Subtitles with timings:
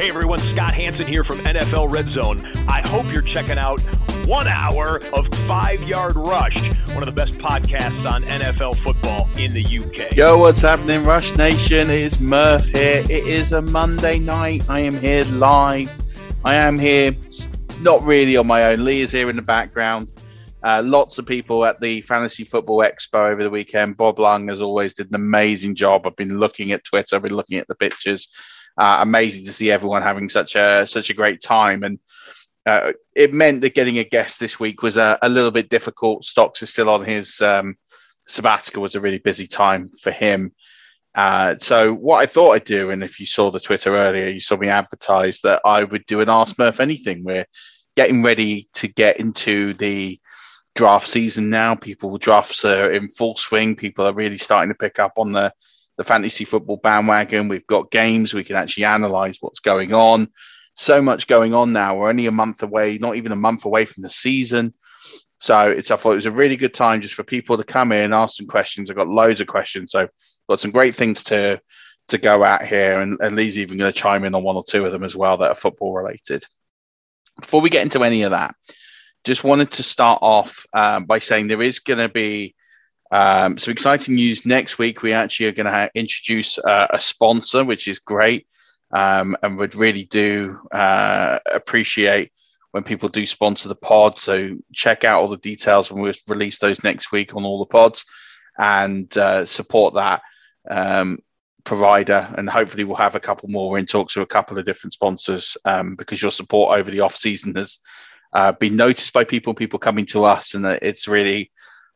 [0.00, 2.40] Hey everyone, Scott Hanson here from NFL Red Zone.
[2.66, 3.82] I hope you're checking out
[4.24, 6.56] one hour of Five Yard Rush,
[6.94, 10.16] one of the best podcasts on NFL football in the UK.
[10.16, 11.90] Yo, what's happening, Rush Nation?
[11.90, 13.02] It is Murph here.
[13.10, 14.64] It is a Monday night.
[14.70, 15.94] I am here live.
[16.46, 17.14] I am here,
[17.80, 18.82] not really on my own.
[18.86, 20.14] Lee is here in the background.
[20.62, 23.98] Uh, lots of people at the Fantasy Football Expo over the weekend.
[23.98, 26.06] Bob Lung, as always, did an amazing job.
[26.06, 28.28] I've been looking at Twitter, I've been looking at the pictures
[28.80, 31.82] uh, amazing to see everyone having such a such a great time.
[31.82, 32.00] And
[32.64, 36.24] uh, it meant that getting a guest this week was a, a little bit difficult.
[36.24, 37.76] Stocks is still on his um,
[38.26, 40.52] sabbatical; was a really busy time for him.
[41.14, 44.40] Uh, so what I thought I'd do, and if you saw the Twitter earlier, you
[44.40, 47.22] saw me advertise that I would do an Ask Murph Anything.
[47.22, 47.46] We're
[47.96, 50.18] getting ready to get into the
[50.74, 51.74] draft season now.
[51.74, 53.76] People drafts are in full swing.
[53.76, 55.52] People are really starting to pick up on the
[56.00, 57.48] the fantasy football bandwagon.
[57.48, 58.32] We've got games.
[58.32, 60.30] We can actually analyze what's going on.
[60.72, 61.94] So much going on now.
[61.94, 64.72] We're only a month away, not even a month away from the season.
[65.40, 67.92] So it's I thought it was a really good time just for people to come
[67.92, 68.90] in, and ask some questions.
[68.90, 69.92] I've got loads of questions.
[69.92, 70.08] So
[70.48, 71.60] got some great things to
[72.08, 73.02] to go at here.
[73.02, 75.14] And, and Lee's even going to chime in on one or two of them as
[75.14, 76.46] well that are football related.
[77.38, 78.54] Before we get into any of that,
[79.24, 82.54] just wanted to start off um, by saying there is going to be
[83.10, 85.02] um, some exciting news next week.
[85.02, 88.46] We actually are going to ha- introduce uh, a sponsor, which is great,
[88.92, 92.32] um, and would really do uh, appreciate
[92.70, 94.18] when people do sponsor the pod.
[94.18, 97.66] So check out all the details when we release those next week on all the
[97.66, 98.04] pods,
[98.58, 100.22] and uh, support that
[100.70, 101.18] um,
[101.64, 102.32] provider.
[102.38, 103.70] And hopefully, we'll have a couple more.
[103.70, 107.00] We're in talks with a couple of different sponsors um, because your support over the
[107.00, 107.80] off season has
[108.34, 109.52] uh, been noticed by people.
[109.52, 111.50] People coming to us, and it's really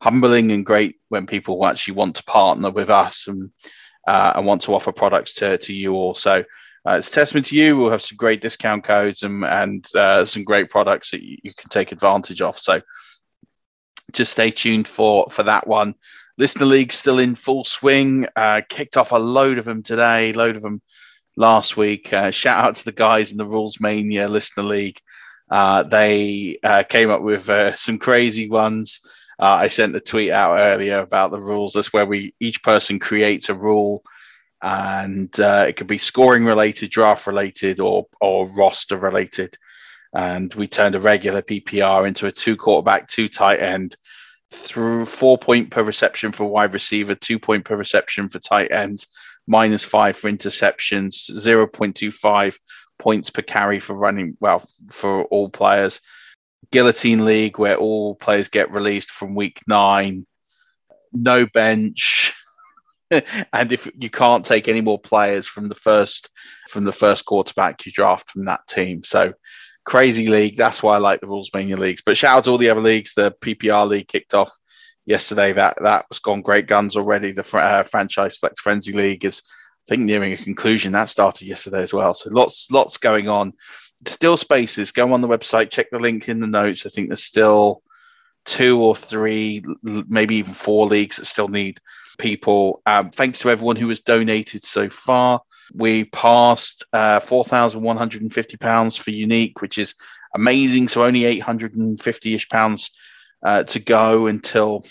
[0.04, 3.50] humbling and great when people actually want to partner with us and
[4.06, 6.14] uh, and want to offer products to, to you all.
[6.14, 6.44] So
[6.86, 7.78] uh, it's testament to you.
[7.78, 11.54] We'll have some great discount codes and, and uh, some great products that you, you,
[11.54, 12.58] can take advantage of.
[12.58, 12.82] So
[14.12, 15.94] just stay tuned for, for that one.
[16.36, 18.26] Listener League still in full swing.
[18.36, 20.82] Uh, kicked off a load of them today, load of them
[21.38, 22.12] last week.
[22.12, 25.00] Uh, shout out to the guys in the Rules Mania Listener League.
[25.50, 26.58] Uh, they
[26.90, 29.00] came up with some crazy ones.
[29.38, 31.72] Uh, I sent a tweet out earlier about the rules.
[31.72, 34.02] That's where we each person creates a rule,
[34.62, 39.56] and uh, it could be scoring related, draft related, or or roster related.
[40.14, 43.96] And we turned a regular PPR into a two quarterback, two tight end,
[44.50, 49.08] through four point per reception for wide receiver, two point per reception for tight ends,
[49.46, 52.58] minus five for interceptions, zero point two five
[52.98, 56.00] points per carry for running, well, for all players.
[56.70, 60.26] Guillotine League, where all players get released from week nine,
[61.12, 62.34] no bench.
[63.52, 66.30] and if you can't take any more players from the first
[66.68, 69.04] from the first quarterback you draft from that team.
[69.04, 69.34] So
[69.84, 70.56] crazy league.
[70.56, 72.02] That's why I like the rules mania leagues.
[72.04, 73.14] But shout out to all the other leagues.
[73.14, 74.50] The PPR league kicked off
[75.06, 75.52] yesterday.
[75.52, 77.32] That that was gone great guns already.
[77.32, 79.42] The uh, franchise flex frenzy league is
[79.86, 80.92] I think nearing a conclusion.
[80.92, 82.14] That started yesterday as well.
[82.14, 83.52] So lots lots going on.
[84.06, 84.92] Still spaces.
[84.92, 85.70] Go on the website.
[85.70, 86.86] Check the link in the notes.
[86.86, 87.82] I think there's still
[88.44, 91.80] two or three, maybe even four leagues that still need
[92.18, 92.82] people.
[92.86, 95.40] Um, thanks to everyone who has donated so far.
[95.72, 99.94] We passed uh, £4,150 for Unique, which is
[100.34, 100.88] amazing.
[100.88, 102.90] So only 850 ish pounds
[103.42, 104.84] uh, to go until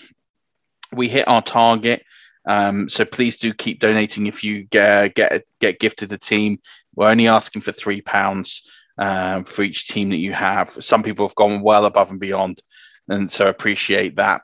[0.91, 2.03] we hit our target.
[2.45, 6.59] Um, so please do keep donating if you get get get gifted a team.
[6.95, 10.69] We're only asking for three pounds uh, for each team that you have.
[10.69, 12.61] Some people have gone well above and beyond,
[13.07, 14.41] and so appreciate that.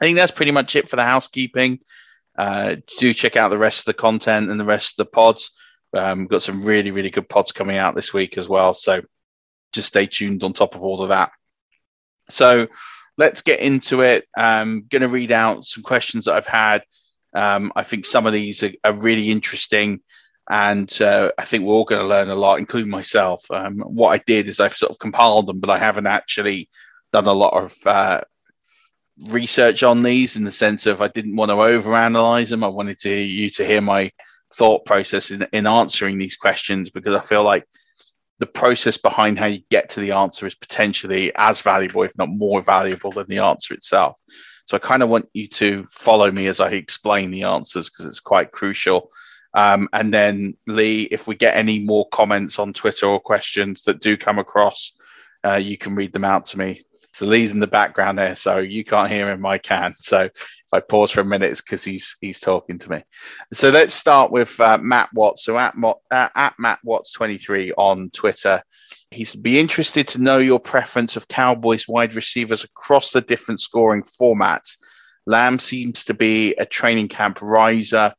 [0.00, 1.80] I think that's pretty much it for the housekeeping.
[2.36, 5.50] Uh, do check out the rest of the content and the rest of the pods.
[5.92, 8.74] Um, got some really, really good pods coming out this week as well.
[8.74, 9.02] So
[9.72, 11.32] just stay tuned on top of all of that.
[12.30, 12.68] So
[13.16, 14.28] let's get into it.
[14.36, 16.84] I'm going to read out some questions that I've had.
[17.34, 20.00] Um, I think some of these are, are really interesting.
[20.50, 23.44] And uh, I think we're all going to learn a lot, including myself.
[23.50, 26.68] Um, what I did is I've sort of compiled them, but I haven't actually
[27.12, 28.20] done a lot of uh,
[29.26, 32.64] research on these in the sense of I didn't want to overanalyze them.
[32.64, 34.10] I wanted to you to hear my
[34.54, 37.64] thought process in, in answering these questions because I feel like
[38.38, 42.28] the process behind how you get to the answer is potentially as valuable, if not
[42.28, 44.18] more valuable, than the answer itself.
[44.66, 48.06] So I kind of want you to follow me as I explain the answers because
[48.06, 49.10] it's quite crucial.
[49.58, 54.00] Um, and then, Lee, if we get any more comments on Twitter or questions that
[54.00, 54.92] do come across,
[55.46, 56.82] uh, you can read them out to me.
[57.12, 59.44] So Lee's in the background there, so you can't hear him.
[59.44, 59.94] I can.
[59.98, 63.02] So if I pause for a minute, it's because he's he's talking to me.
[63.52, 65.44] So let's start with uh, Matt Watts.
[65.44, 68.62] So at, uh, at Matt Watts twenty three on Twitter,
[69.10, 74.04] he's be interested to know your preference of Cowboys wide receivers across the different scoring
[74.20, 74.78] formats.
[75.26, 78.12] Lamb seems to be a training camp riser,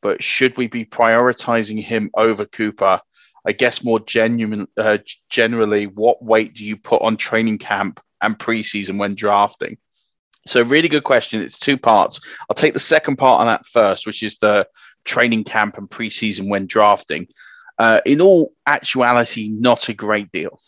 [0.00, 3.00] but should we be prioritizing him over Cooper?
[3.46, 4.98] I guess more genuine, uh,
[5.30, 9.78] generally, what weight do you put on training camp and preseason when drafting?
[10.46, 11.42] So, really good question.
[11.42, 12.20] It's two parts.
[12.48, 14.66] I'll take the second part on that first, which is the
[15.04, 17.28] training camp and preseason when drafting.
[17.78, 20.60] Uh, in all actuality, not a great deal.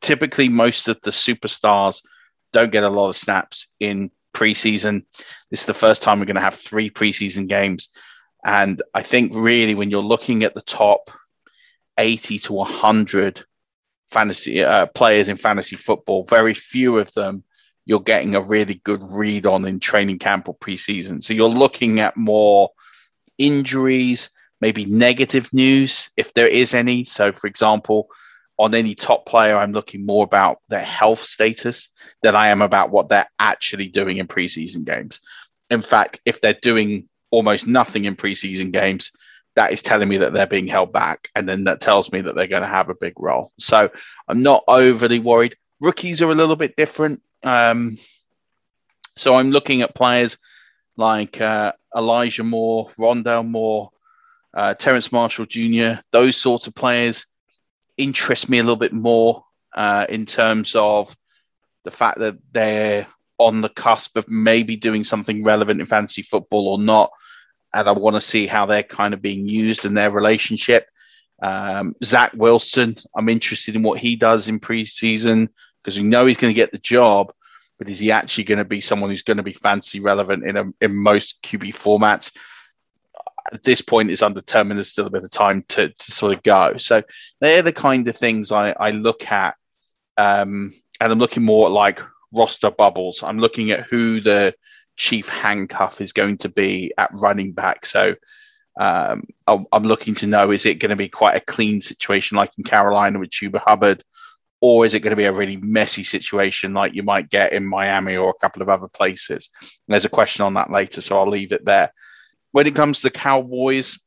[0.00, 2.02] Typically, most of the superstars
[2.52, 5.04] don't get a lot of snaps in preseason.
[5.50, 7.88] This is the first time we're going to have three preseason games.
[8.44, 11.10] And I think really when you're looking at the top
[11.98, 13.44] 80 to 100
[14.10, 17.44] fantasy uh, players in fantasy football, very few of them
[17.86, 21.22] you're getting a really good read on in training camp or preseason.
[21.22, 22.70] So you're looking at more
[23.38, 24.30] injuries,
[24.60, 27.04] maybe negative news if there is any.
[27.04, 28.08] So, for example,
[28.58, 31.90] on any top player, I'm looking more about their health status
[32.22, 35.20] than I am about what they're actually doing in preseason games.
[35.70, 39.10] In fact, if they're doing almost nothing in preseason games,
[39.56, 41.28] that is telling me that they're being held back.
[41.34, 43.52] And then that tells me that they're going to have a big role.
[43.58, 43.90] So
[44.28, 45.56] I'm not overly worried.
[45.80, 47.22] Rookies are a little bit different.
[47.42, 47.98] Um,
[49.16, 50.38] so I'm looking at players
[50.96, 53.90] like uh, Elijah Moore, Rondale Moore,
[54.52, 57.26] uh, Terrace Marshall Jr., those sorts of players
[57.96, 61.14] interest me a little bit more uh, in terms of
[61.84, 63.06] the fact that they're
[63.38, 67.10] on the cusp of maybe doing something relevant in fantasy football or not
[67.74, 70.88] and I want to see how they're kind of being used in their relationship.
[71.42, 75.48] Um, Zach Wilson, I'm interested in what he does in preseason
[75.82, 77.32] because we know he's going to get the job,
[77.78, 80.56] but is he actually going to be someone who's going to be fantasy relevant in
[80.56, 82.34] a, in most QB formats?
[83.52, 84.78] At this point, it's undetermined.
[84.78, 86.76] There's still a bit of time to, to sort of go.
[86.78, 87.02] So
[87.40, 89.56] they're the kind of things I, I look at,
[90.16, 92.00] um, and I'm looking more at like
[92.34, 93.22] roster bubbles.
[93.22, 94.54] I'm looking at who the
[94.96, 97.86] chief handcuff is going to be at running back.
[97.86, 98.14] So
[98.78, 102.52] um, I'm looking to know is it going to be quite a clean situation like
[102.58, 104.02] in Carolina with Chuba Hubbard,
[104.60, 107.64] or is it going to be a really messy situation like you might get in
[107.64, 109.50] Miami or a couple of other places?
[109.60, 111.92] And there's a question on that later, so I'll leave it there.
[112.52, 113.98] When it comes to the Cowboys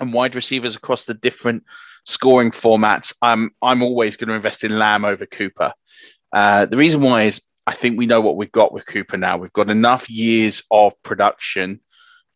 [0.00, 1.64] and wide receivers across the different
[2.04, 5.72] scoring formats, I'm I'm always going to invest in Lamb over Cooper.
[6.32, 9.36] Uh, the reason why is I think we know what we've got with Cooper now.
[9.38, 11.80] We've got enough years of production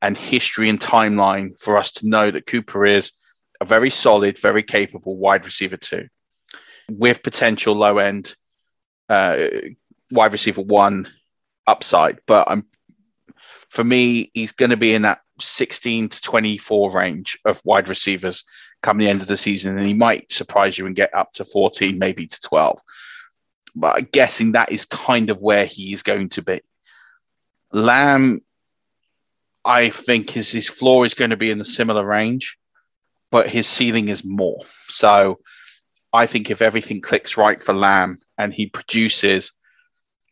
[0.02, 3.12] and history and timeline for us to know that Cooper is
[3.61, 6.09] a very solid, very capable wide receiver two,
[6.90, 8.35] with potential low end
[9.09, 9.49] uh,
[10.11, 11.09] wide receiver one
[11.66, 12.20] upside.
[12.26, 12.64] But I'm
[13.68, 18.44] for me, he's going to be in that 16 to 24 range of wide receivers
[18.82, 21.44] come the end of the season, and he might surprise you and get up to
[21.44, 22.80] 14, maybe to 12.
[23.75, 26.61] But I'm guessing that is kind of where he is going to be.
[27.73, 28.41] Lamb,
[29.65, 32.59] I think his, his floor is going to be in the similar range,
[33.31, 34.61] but his ceiling is more.
[34.89, 35.41] So
[36.12, 39.53] I think if everything clicks right for Lamb and he produces,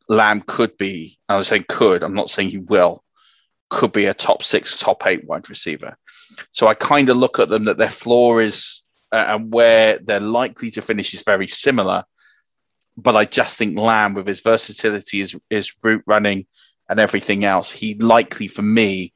[0.08, 3.04] Lamb could be, I was saying could, I'm not saying he will,
[3.70, 5.96] could be a top six, top eight wide receiver.
[6.52, 10.20] So I kind of look at them that their floor is uh, and where they're
[10.20, 12.04] likely to finish is very similar.
[13.00, 16.46] But I just think Lamb, with his versatility, his, his route running,
[16.88, 19.12] and everything else, he likely for me,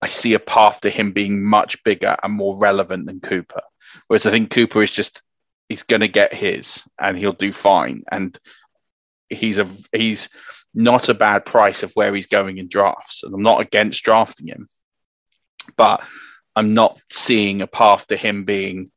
[0.00, 3.62] I see a path to him being much bigger and more relevant than Cooper.
[4.06, 5.22] Whereas I think Cooper is just
[5.68, 8.02] he's going to get his and he'll do fine.
[8.10, 8.38] And
[9.28, 10.28] he's a he's
[10.74, 13.22] not a bad price of where he's going in drafts.
[13.22, 14.68] And I'm not against drafting him,
[15.76, 16.02] but
[16.54, 18.90] I'm not seeing a path to him being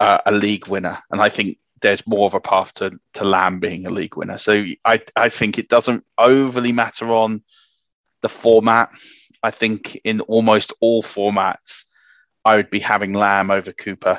[0.00, 0.98] uh, a league winner.
[1.10, 4.38] And I think there's more of a path to, to Lamb being a league winner.
[4.38, 7.42] So I, I think it doesn't overly matter on
[8.22, 8.90] the format.
[9.42, 11.84] I think in almost all formats,
[12.44, 14.18] I would be having Lamb over Cooper.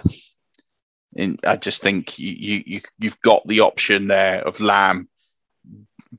[1.13, 5.09] In, I just think you, you, you've got the option there of Lamb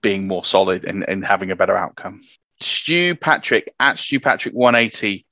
[0.02, 2.20] being more solid and, and having a better outcome.
[2.60, 5.24] Stu Patrick at Stu Patrick 180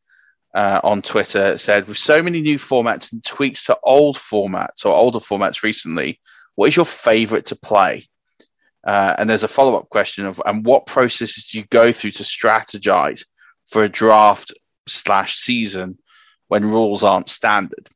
[0.57, 4.95] uh, on Twitter said, with so many new formats and tweaks to old formats or
[4.95, 6.19] older formats recently,
[6.55, 8.07] what is your favorite to play?
[8.83, 12.13] Uh, and there's a follow up question of, and what processes do you go through
[12.13, 13.27] to strategize
[13.67, 14.55] for a draft
[14.89, 15.99] slash season
[16.49, 17.91] when rules aren't standard?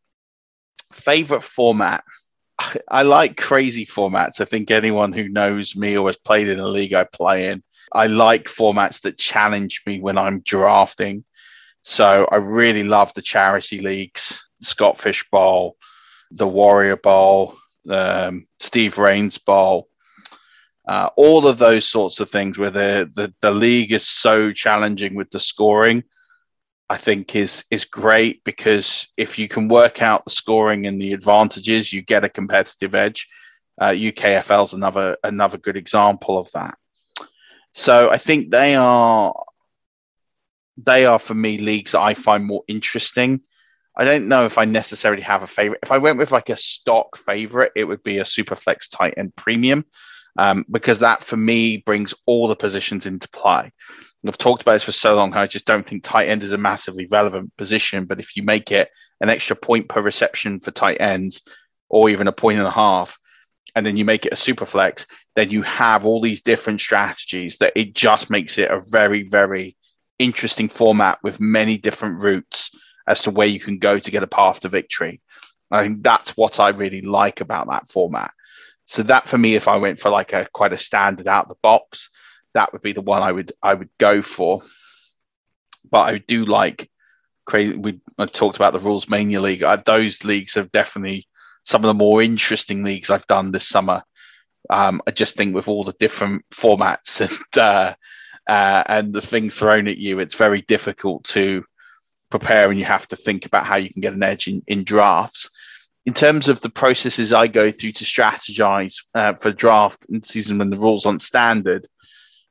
[0.92, 2.04] Favorite format?
[2.90, 4.42] I like crazy formats.
[4.42, 7.62] I think anyone who knows me or has played in a league I play in,
[7.90, 11.24] I like formats that challenge me when I'm drafting.
[11.82, 15.76] So I really love the charity leagues, Scott Fish Bowl,
[16.30, 17.56] the Warrior Bowl,
[17.88, 19.88] um, Steve Rains Bowl,
[20.86, 25.14] uh, all of those sorts of things where the, the, the league is so challenging
[25.14, 26.04] with the scoring
[26.90, 31.12] I think is is great because if you can work out the scoring and the
[31.12, 33.28] advantages, you get a competitive edge.
[33.80, 36.76] Uh, UKFL is another another good example of that.
[37.72, 39.32] So I think they are
[40.84, 43.40] they are for me leagues I find more interesting.
[43.96, 45.80] I don't know if I necessarily have a favorite.
[45.82, 49.34] If I went with like a stock favorite, it would be a Superflex tight end
[49.36, 49.84] premium
[50.38, 53.62] um, because that for me brings all the positions into play.
[54.22, 55.34] And I've talked about this for so long.
[55.34, 58.04] I just don't think tight end is a massively relevant position.
[58.04, 61.42] But if you make it an extra point per reception for tight ends,
[61.88, 63.18] or even a point and a half,
[63.74, 65.06] and then you make it a super flex,
[65.36, 69.76] then you have all these different strategies that it just makes it a very, very
[70.20, 72.70] interesting format with many different routes
[73.08, 75.20] as to where you can go to get a path to victory.
[75.70, 78.32] I think that's what I really like about that format.
[78.84, 81.54] So that for me, if I went for like a quite a standard out the
[81.62, 82.10] box,
[82.54, 84.62] that would be the one I would I would go for.
[85.90, 86.90] But I do like
[87.46, 87.76] crazy.
[87.76, 89.62] We I've talked about the Rules Mania League.
[89.62, 91.26] Uh, those leagues have definitely
[91.62, 94.02] some of the more interesting leagues I've done this summer.
[94.68, 97.94] Um, I just think with all the different formats and uh,
[98.50, 101.64] uh, and the things thrown at you, it's very difficult to
[102.30, 104.82] prepare, and you have to think about how you can get an edge in, in
[104.82, 105.48] drafts.
[106.04, 110.58] In terms of the processes I go through to strategize uh, for draft and season
[110.58, 111.86] when the rules aren't standard,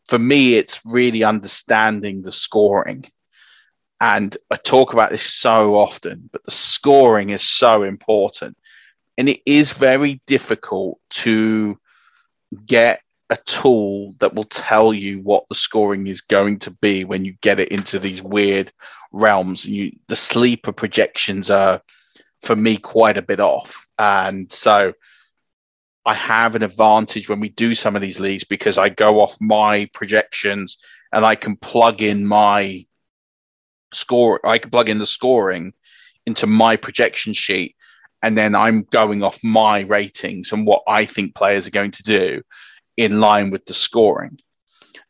[0.05, 3.03] for me, it's really understanding the scoring.
[3.99, 8.55] And I talk about this so often, but the scoring is so important.
[9.17, 11.77] And it is very difficult to
[12.65, 17.25] get a tool that will tell you what the scoring is going to be when
[17.25, 18.71] you get it into these weird
[19.11, 19.65] realms.
[19.65, 21.81] And you, the sleeper projections are,
[22.41, 23.87] for me, quite a bit off.
[23.99, 24.93] And so
[26.05, 29.37] I have an advantage when we do some of these leagues because I go off
[29.39, 30.77] my projections
[31.13, 32.85] and I can plug in my
[33.93, 34.39] score.
[34.43, 35.73] I can plug in the scoring
[36.25, 37.75] into my projection sheet,
[38.21, 42.03] and then I'm going off my ratings and what I think players are going to
[42.03, 42.41] do
[42.99, 44.37] in line with the scoring.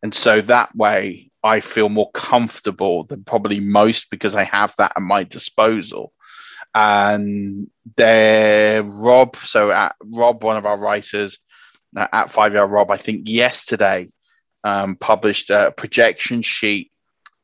[0.03, 4.93] And so that way, I feel more comfortable than probably most because I have that
[4.96, 6.13] at my disposal
[6.75, 11.39] and there Rob, so at Rob, one of our writers
[11.98, 14.08] uh, at Five Yard Rob, I think yesterday
[14.63, 16.91] um, published a projection sheet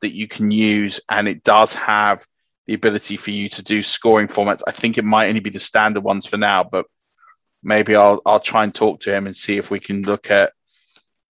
[0.02, 2.26] that you can use, and it does have
[2.68, 4.62] the ability for you to do scoring formats.
[4.68, 6.86] I think it might only be the standard ones for now, but
[7.66, 10.54] maybe I'll I'll try and talk to him and see if we can look at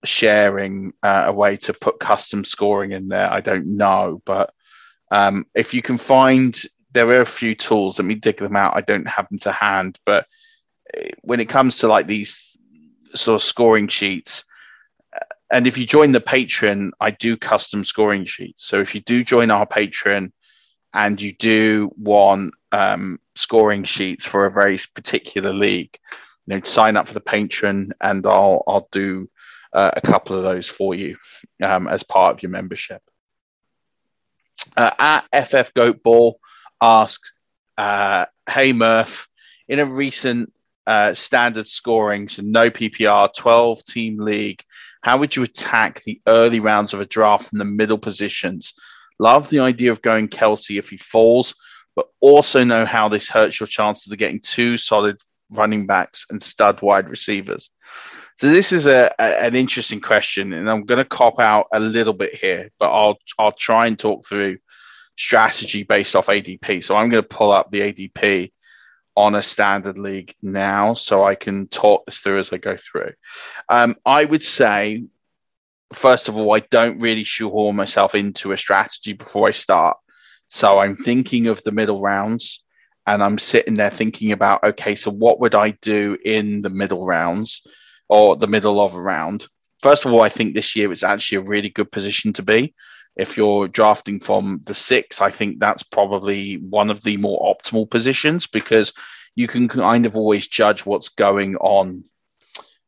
[0.04, 3.32] sharing uh, a way to put custom scoring in there.
[3.32, 4.54] I don't know, but
[5.12, 6.62] um, if you can find,
[6.92, 7.98] there are a few tools.
[7.98, 8.76] Let me dig them out.
[8.76, 10.28] I don't have them to hand, but
[10.96, 12.58] uh, when it comes to like these
[13.16, 14.44] sort of scoring sheets,
[15.16, 18.66] uh, and if you join the Patreon, I do custom scoring sheets.
[18.66, 20.32] So if you do join our Patreon
[20.94, 25.98] and you do want um, scoring sheets for a very particular league,
[26.48, 29.30] you know, sign up for the Patreon, and I'll I'll do
[29.74, 31.18] uh, a couple of those for you
[31.62, 33.02] um, as part of your membership.
[34.78, 34.92] Uh,
[35.32, 36.40] at FF Goat Ball
[36.82, 37.34] asks,
[37.78, 39.28] uh, "Hey Murph,
[39.68, 40.52] in a recent
[40.88, 44.62] uh, standard scoring, so no PPR, 12 team league,
[45.02, 48.74] how would you attack the early rounds of a draft from the middle positions?
[49.20, 51.56] Love the idea of going Kelce if he falls,
[51.96, 55.18] but also know how this hurts your chances of getting two solid
[55.52, 57.70] running backs and stud wide receivers.
[58.38, 61.80] So this is a, a, an interesting question, and I'm going to cop out a
[61.80, 64.58] little bit here, but I'll I'll try and talk through
[65.18, 66.84] strategy based off ADP.
[66.84, 68.52] So I'm going to pull up the ADP
[69.16, 73.14] on a standard league now, so I can talk this through as I go through.
[73.70, 75.06] Um, I would say,
[75.94, 79.96] first of all, I don't really shoehorn myself into a strategy before I start.
[80.50, 82.65] So I'm thinking of the middle rounds
[83.08, 87.06] and I'm sitting there thinking about, okay, so what would I do in the middle
[87.06, 87.62] rounds
[88.10, 89.48] or the middle of a round?
[89.82, 92.74] First of all, I think this year it's actually a really good position to be.
[93.16, 97.90] If you're drafting from the six, I think that's probably one of the more optimal
[97.90, 98.94] positions because
[99.36, 102.04] you can kind of always judge what's going on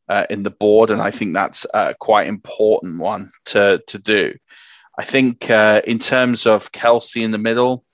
[0.08, 4.34] uh, in the board, and I think that's a quite important one to to do.
[4.98, 7.84] I think uh, in terms of Kelce in the middle,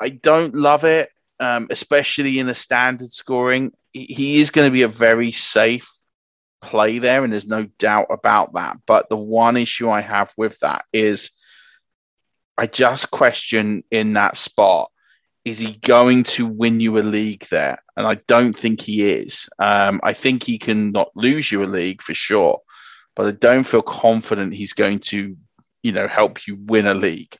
[0.00, 3.72] I don't love it um, especially in a standard scoring.
[3.92, 5.88] He is going to be a very safe
[6.60, 8.78] play there, and there's no doubt about that.
[8.86, 11.30] But the one issue I have with that is
[12.58, 14.90] I just question in that spot
[15.46, 17.78] is he going to win you a league there?
[17.96, 19.48] And I don't think he is.
[19.60, 22.60] Um, I think he can not lose you a league for sure,
[23.14, 25.36] but I don't feel confident he's going to,
[25.84, 27.36] you know, help you win a league.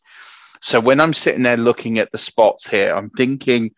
[0.60, 3.72] So when I'm sitting there looking at the spots here, I'm thinking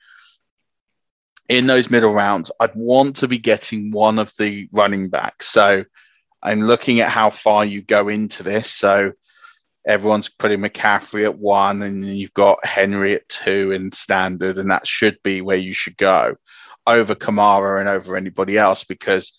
[1.48, 5.46] in those middle rounds, I'd want to be getting one of the running backs.
[5.46, 5.84] So
[6.42, 8.70] I'm looking at how far you go into this.
[8.70, 9.12] So
[9.86, 14.86] everyone's putting McCaffrey at one, and you've got Henry at two in standard, and that
[14.86, 16.36] should be where you should go
[16.86, 19.32] over Kamara and over anybody else because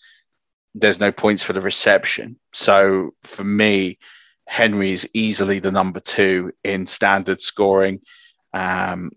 [0.74, 2.38] there's no points for the reception.
[2.52, 3.98] So for me,
[4.46, 8.00] Henry is easily the number two in standard scoring.
[8.52, 9.10] Um,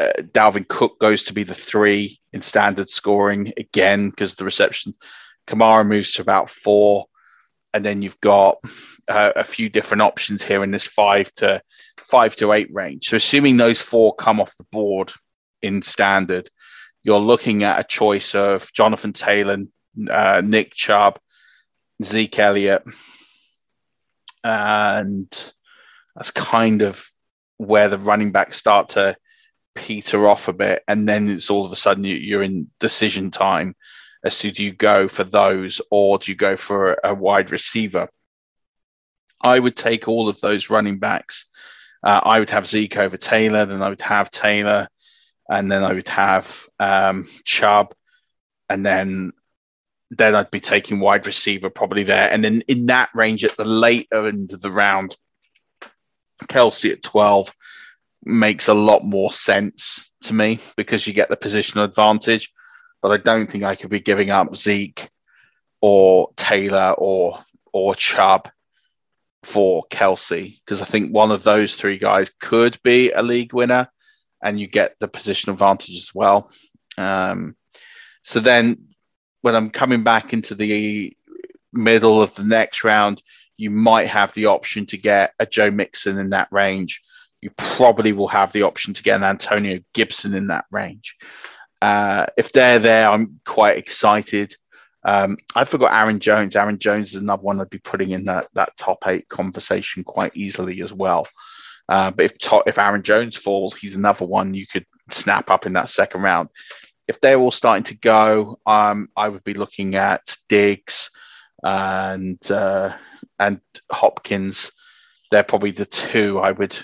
[0.00, 4.94] uh, Dalvin Cook goes to be the three in standard scoring again because the reception.
[5.46, 7.06] Kamara moves to about four,
[7.74, 8.58] and then you've got
[9.08, 11.60] uh, a few different options here in this five to
[11.98, 13.08] five to eight range.
[13.08, 15.12] So assuming those four come off the board
[15.60, 16.48] in standard,
[17.02, 19.58] you're looking at a choice of Jonathan Taylor,
[20.10, 21.18] uh, Nick Chubb,
[22.02, 22.84] Zeke Elliott,
[24.44, 25.52] and
[26.14, 27.06] that's kind of
[27.58, 29.16] where the running backs start to
[29.74, 33.30] peter off a bit, and then it's all of a sudden you, are in decision
[33.30, 33.74] time
[34.24, 37.50] as to do you go for those or do you go for a, a wide
[37.50, 38.08] receiver?
[39.40, 41.46] I would take all of those running backs.
[42.02, 44.88] Uh, I would have Zeke over Taylor, then I would have Taylor,
[45.48, 47.94] and then I would have um, Chubb,
[48.68, 49.32] and then
[50.12, 53.64] then I'd be taking wide receiver probably there, and then in that range at the
[53.64, 55.16] later end of the round,
[56.46, 57.54] Kelce at twelve,
[58.24, 62.52] makes a lot more sense to me because you get the positional advantage.
[63.02, 65.08] But I don't think I could be giving up Zeke
[65.80, 67.40] or Taylor or
[67.72, 68.48] or Chubb
[69.42, 73.88] for Kelce because I think one of those three guys could be a league winner,
[74.42, 76.50] and you get the positional advantage as well.
[76.98, 77.56] Um,
[78.22, 78.88] so then,
[79.40, 81.16] when I'm coming back into the
[81.72, 83.22] middle of the next round,
[83.56, 87.00] you might have the option to get a Joe Mixon in that range
[87.42, 91.16] you probably will have the option to get an Antonio Gibson in that range.
[91.80, 94.54] Uh, if they're there, I'm quite excited.
[95.04, 96.56] Um, I forgot Aaron Jones.
[96.56, 100.36] Aaron Jones is another one I'd be putting in that, that top eight conversation quite
[100.36, 101.26] easily as well.
[101.88, 102.32] Uh, but if
[102.66, 106.48] if Aaron Jones falls, he's another one you could snap up in that second round.
[107.08, 111.10] If they're all starting to go, um, I would be looking at Diggs
[111.64, 112.92] and uh,
[113.40, 114.70] and Hopkins.
[115.32, 116.78] They're probably the two I would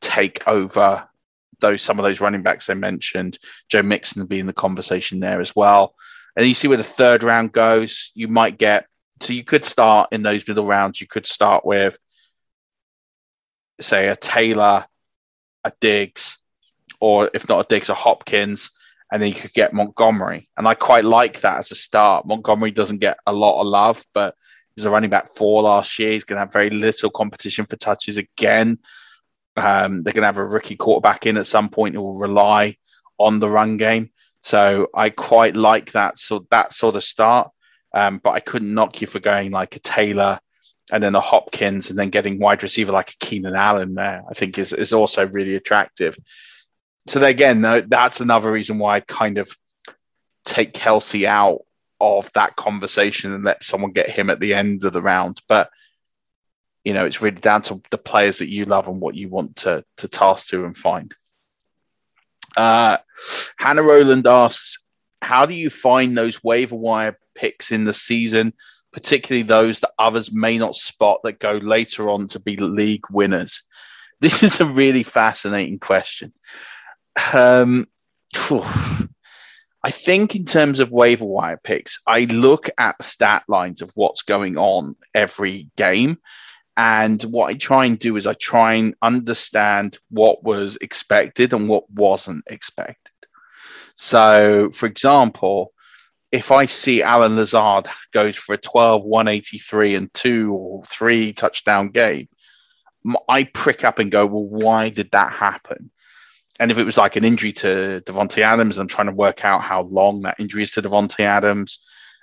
[0.00, 1.06] take over
[1.60, 5.40] those some of those running backs I mentioned, Joe Mixon being in the conversation there
[5.40, 5.94] as well.
[6.36, 8.86] And you see where the third round goes, you might get
[9.20, 11.00] so you could start in those middle rounds.
[11.00, 11.98] You could start with,
[13.80, 14.86] say, a Taylor,
[15.64, 16.38] a Diggs,
[17.00, 18.70] or if not a Diggs, a Hopkins,
[19.12, 20.48] and then you could get Montgomery.
[20.56, 22.26] And I quite like that as a start.
[22.26, 24.34] Montgomery doesn't get a lot of love, but
[24.74, 26.12] he's a running back four last year.
[26.12, 28.78] He's going to have very little competition for touches again.
[29.56, 32.76] Um, they're going to have a rookie quarterback in at some point who will rely
[33.18, 34.10] on the run game.
[34.42, 37.50] So I quite like that so that sort of start.
[37.92, 40.38] Um, but I couldn't knock you for going like a Taylor
[40.92, 44.22] and then a Hopkins and then getting wide receiver like a Keenan Allen there.
[44.28, 46.16] I think is is also really attractive.
[47.06, 49.50] So again, that's another reason why I kind of
[50.44, 51.60] take Kelce out
[52.00, 55.40] of that conversation and let someone get him at the end of the round.
[55.48, 55.70] But
[56.84, 59.56] you know, it's really down to the players that you love and what you want
[59.56, 61.14] to to task to and find.
[62.56, 62.98] Uh,
[63.58, 64.78] Hannah Rowland asks,
[65.22, 68.52] how do you find those waiver wire picks in the season,
[68.92, 73.62] particularly those that others may not spot that go later on to be league winners?
[74.22, 76.34] This is a really fascinating question.
[77.32, 77.88] Um,
[79.82, 83.90] I think in terms of waiver wire picks, I look at the stat lines of
[83.94, 86.18] what's going on every game
[86.76, 91.68] and what I try and do is I try and understand what was expected and
[91.68, 93.12] what wasn't expected.
[93.96, 95.72] So, for example,
[96.32, 101.88] if I see Allen Lazard goes for a 12, 183 and two or three touchdown
[101.88, 102.28] game,
[103.28, 105.90] I prick up and go, well, why did that happen?
[106.60, 109.62] And if it was like an injury to Davante Adams, I'm trying to work out
[109.62, 111.78] how long that injury is to Davante Adams.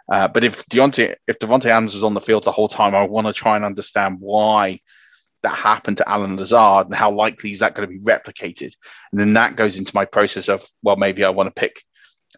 [0.09, 3.03] Uh, but if Deontay, if Davante Adams is on the field the whole time, I
[3.03, 4.79] want to try and understand why
[5.43, 8.75] that happened to Allen Lazard and how likely is that going to be replicated.
[9.11, 11.83] And then that goes into my process of, well, maybe I want to pick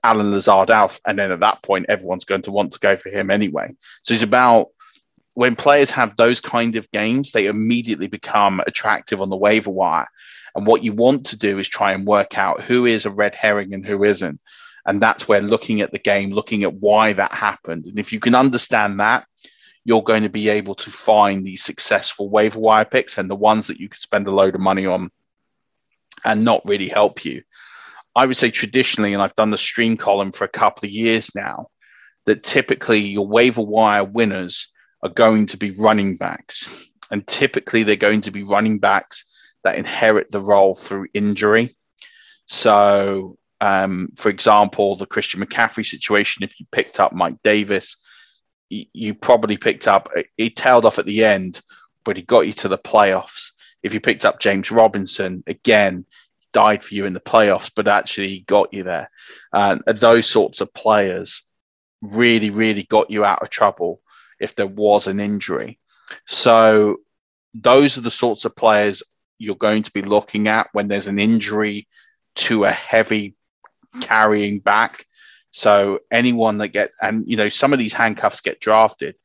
[0.04, 1.00] Allen Lazard out.
[1.06, 3.74] And then at that point, everyone's going to want to go for him anyway.
[4.02, 4.68] So it's about
[5.34, 10.08] when players have those kind of games, they immediately become attractive on the waiver wire.
[10.56, 13.36] And what you want to do is try and work out who is a red
[13.36, 14.42] herring and who isn't.
[14.89, 17.86] And that's where looking at the game, looking at why that happened.
[17.86, 19.28] And if you can understand that,
[19.86, 23.67] you're going to be able to find these successful waiver wire picks and the ones
[23.67, 25.12] that you could spend a load of money on
[26.25, 27.43] and not really help you.
[28.15, 31.36] I would say traditionally, and I've done the stream column for a couple of years
[31.36, 31.67] now,
[32.25, 34.69] that typically your waiver wire winners
[35.04, 36.89] are going to be running backs.
[37.12, 39.23] And typically they're going to be running backs
[39.63, 41.75] that inherit the role through injury.
[42.47, 47.98] So um, for example, the Christian McCaffrey situation, if you picked up Mike Davis,
[48.69, 51.62] you, probably picked up, he tailed off at the end,
[52.06, 53.52] but he got you to the playoffs.
[53.82, 56.06] If you picked up James Robinson, again,
[56.54, 59.10] died for you in the playoffs, but actually he got you there.
[59.52, 61.43] And those sorts of players
[62.02, 64.02] really, really got you out of trouble
[64.39, 65.80] if there was an injury.
[66.26, 66.98] So
[67.54, 69.04] those are the sorts of players
[69.38, 71.88] you're going to be looking at when there's an injury
[72.36, 73.36] to a heavy
[74.02, 75.06] carrying back.
[75.52, 79.15] So anyone that gets, and you know, some of these handcuffs get drafted.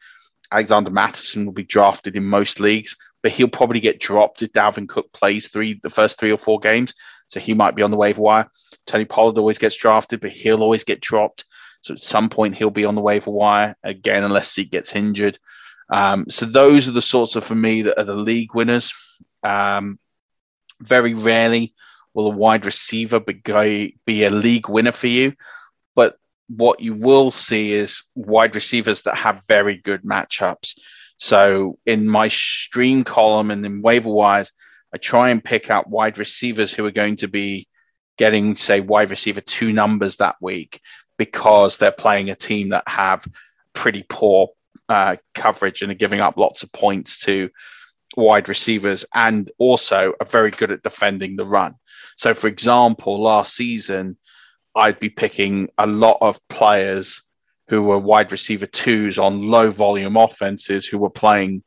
[0.51, 4.89] Alexander Mattison will be drafted in most leagues, but he'll probably get dropped if Dalvin
[4.89, 6.95] Cook plays three the first three or four games.
[7.29, 8.51] So he might be on the waiver wire.
[8.87, 11.45] Tony Pollard always gets drafted, but he'll always get dropped.
[11.81, 15.39] So at some point he'll be on the waiver wire again, unless he gets injured.
[15.91, 18.93] Um, so those are the sorts of for me that are the league winners.
[19.43, 19.99] Um,
[20.81, 21.75] very rarely
[22.15, 25.35] will a wide receiver be, be a league winner for you.
[25.95, 26.17] But
[26.49, 30.79] what you will see is wide receivers that have very good matchups.
[31.19, 34.53] So in my stream column and in waiver wires,
[34.93, 37.67] I try and pick out wide receivers who are going to be
[38.17, 40.81] getting, say, wide receiver two numbers that week
[41.19, 43.25] because they're playing a team that have
[43.73, 44.49] pretty poor
[44.89, 47.51] uh, coverage and are giving up lots of points to
[48.17, 51.75] wide receivers and also are very good at defending the run.
[52.17, 54.17] So, for example, last season,
[54.75, 57.23] I'd be picking a lot of players
[57.69, 61.63] who were wide receiver twos on low volume offenses who were playing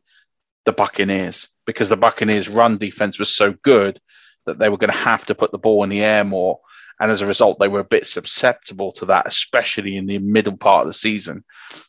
[0.65, 3.99] the Buccaneers because the Buccaneers' run defense was so good
[4.45, 6.59] that they were going to have to put the ball in the air more.
[6.99, 10.57] And as a result, they were a bit susceptible to that, especially in the middle
[10.57, 11.43] part of the season.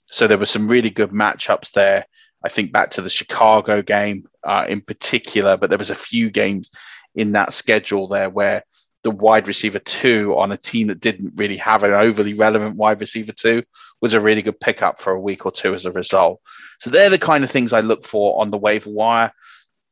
[0.07, 2.07] So there were some really good matchups there.
[2.45, 6.31] I think back to the Chicago game uh, in particular, but there was a few
[6.31, 6.71] games
[7.15, 8.63] in that schedule there where
[9.05, 13.01] the wide receiver two on a team that didn't really have an overly relevant wide
[13.01, 13.63] receiver two
[14.01, 16.41] was a really good pickup for a week or two as a result.
[16.79, 19.33] So they're the kind of things I look for on the waiver wire.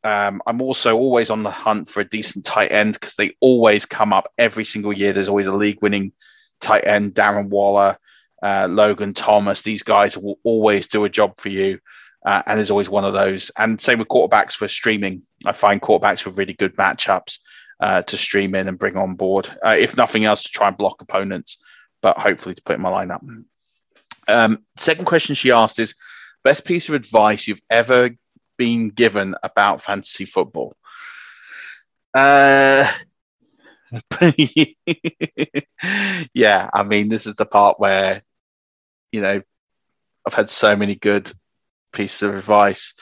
[0.05, 3.87] Um, I'm also always on the hunt for a decent tight end because they always
[3.87, 5.13] come up every single year.
[5.13, 6.13] There's always a league winning
[6.61, 7.97] tight end, Darren Waller,
[8.43, 9.63] uh, Logan Thomas.
[9.63, 11.81] These guys will always do a job for you.
[12.27, 13.53] Uh, and there's always one of those.
[13.57, 15.23] And same with quarterbacks for streaming.
[15.47, 17.39] I find quarterbacks with really good matchups
[17.79, 20.77] uh, to stream in and bring on board, uh, if nothing else, to try and
[20.77, 21.59] block opponents,
[22.03, 23.23] but hopefully to put in my lineup.
[24.27, 25.95] Um, second question she asked is
[26.43, 28.11] best piece of advice you've ever
[28.57, 30.75] been given about fantasy football?
[32.13, 32.91] Uh,
[36.35, 38.21] yeah, I mean, this is the part where,
[39.13, 39.41] you know,
[40.27, 41.31] I've had so many good
[41.97, 42.95] pieces of advice.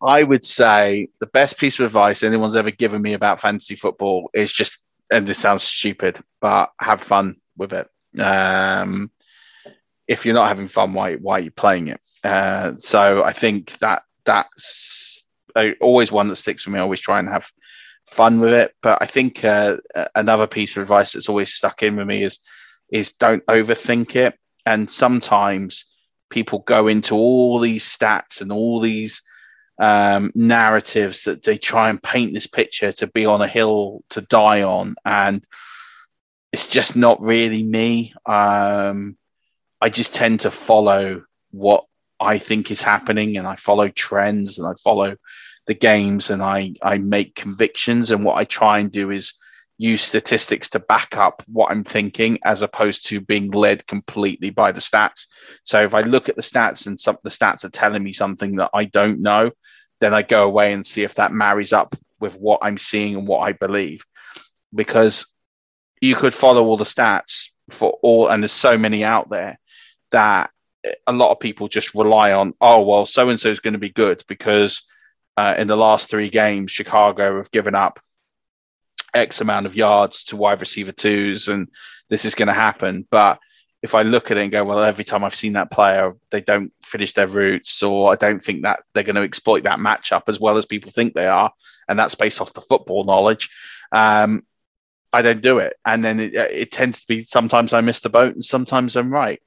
[0.00, 4.30] I would say the best piece of advice anyone's ever given me about fantasy football
[4.32, 7.88] is just, and this sounds stupid, but have fun with it.
[8.20, 9.10] Um,
[10.06, 12.00] if you're not having fun, why why are you playing it?
[12.24, 15.26] Uh, so I think that that's
[15.80, 16.78] always one that sticks with me.
[16.78, 17.50] I always try and have
[18.06, 18.74] fun with it.
[18.82, 19.78] But I think uh,
[20.14, 22.38] another piece of advice that's always stuck in with me is
[22.90, 24.38] is don't overthink it.
[24.64, 25.84] And sometimes
[26.30, 29.22] people go into all these stats and all these
[29.78, 34.20] um, narratives that they try and paint this picture to be on a hill to
[34.22, 35.44] die on, and
[36.52, 38.14] it's just not really me.
[38.26, 39.16] Um,
[39.80, 41.84] I just tend to follow what
[42.18, 45.16] I think is happening, and I follow trends, and I follow
[45.66, 49.34] the games, and I I make convictions, and what I try and do is
[49.78, 54.72] use statistics to back up what I'm thinking as opposed to being led completely by
[54.72, 55.28] the stats.
[55.62, 58.56] So if I look at the stats and some the stats are telling me something
[58.56, 59.52] that I don't know,
[60.00, 63.26] then I go away and see if that marries up with what I'm seeing and
[63.26, 64.04] what I believe.
[64.74, 65.26] Because
[66.00, 69.58] you could follow all the stats for all, and there's so many out there
[70.10, 70.50] that
[71.06, 73.78] a lot of people just rely on, oh, well, so and so is going to
[73.78, 74.82] be good because
[75.36, 78.00] uh, in the last three games, Chicago have given up
[79.14, 81.68] X amount of yards to wide receiver twos, and
[82.08, 83.06] this is going to happen.
[83.10, 83.38] But
[83.82, 86.40] if I look at it and go, well, every time I've seen that player, they
[86.40, 90.22] don't finish their routes, or I don't think that they're going to exploit that matchup
[90.28, 91.52] as well as people think they are,
[91.88, 93.50] and that's based off the football knowledge.
[93.92, 94.44] Um,
[95.12, 98.10] I don't do it, and then it, it tends to be sometimes I miss the
[98.10, 99.40] boat, and sometimes I'm right.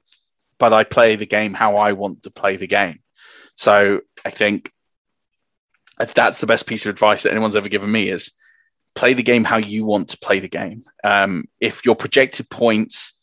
[0.58, 3.00] But I play the game how I want to play the game.
[3.54, 4.70] So I think
[5.98, 8.32] that's the best piece of advice that anyone's ever given me is
[8.94, 10.84] play the game how you want to play the game.
[11.02, 13.14] Um, if your projected points,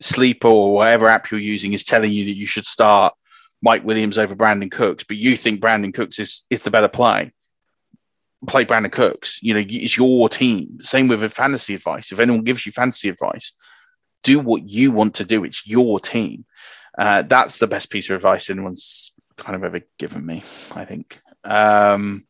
[0.00, 3.14] Sleeper or whatever app you're using is telling you that you should start
[3.62, 7.32] Mike Williams over Brandin Cooks, but you think Brandin Cooks is, is the better play,
[8.46, 9.42] play Brandin Cooks.
[9.42, 10.78] You know, it's your team.
[10.82, 12.12] Same with fantasy advice.
[12.12, 13.52] If anyone gives you fantasy advice,
[14.22, 15.44] do what you want to do.
[15.44, 16.44] It's your team.
[16.96, 20.42] Uh, that's the best piece of advice anyone's kind of ever given me,
[20.74, 21.20] I think.
[21.42, 22.26] Um,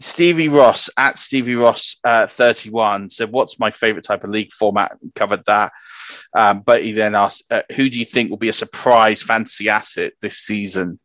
[0.00, 4.92] Stevie Ross at Stevie Ross uh, 31 said, What's my favorite type of league format?
[5.14, 5.72] Covered that.
[6.34, 9.68] Um, but he then asked, uh, Who do you think will be a surprise fantasy
[9.68, 10.98] asset this season?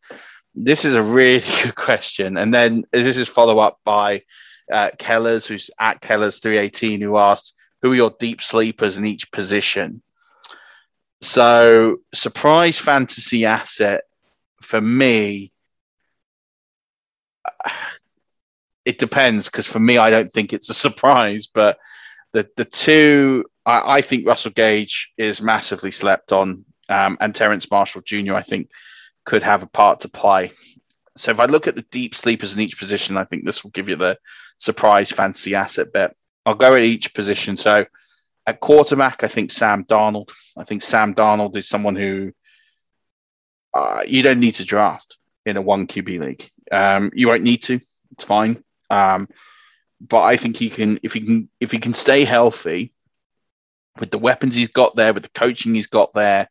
[0.55, 2.37] This is a really good question.
[2.37, 4.23] And then this is follow up by
[4.71, 9.31] uh, Kellers, who's at Kellers 318, who asked, Who are your deep sleepers in each
[9.31, 10.01] position?
[11.21, 14.03] So, surprise fantasy asset
[14.61, 15.51] for me
[18.85, 21.47] it depends because for me, I don't think it's a surprise.
[21.47, 21.77] But
[22.33, 27.69] the the two, I, I think Russell Gage is massively slept on, um, and Terrace
[27.69, 28.35] Marshall Jr.
[28.35, 28.69] I think
[29.25, 30.51] could have a part to play.
[31.15, 33.71] So if I look at the deep sleepers in each position, I think this will
[33.71, 34.17] give you the
[34.57, 36.15] surprise fancy asset bet.
[36.45, 37.57] I'll go at each position.
[37.57, 37.85] So
[38.47, 40.31] at quarterback, I think Sam Darnold.
[40.57, 42.31] I think Sam Darnold is someone who
[43.73, 46.49] uh, you don't need to draft in a one QB league.
[46.71, 47.79] Um, you won't need to.
[48.11, 48.63] It's fine.
[48.89, 49.27] Um,
[50.01, 52.93] but I think he can if he can if he can stay healthy
[53.99, 56.49] with the weapons he's got there, with the coaching he's got there,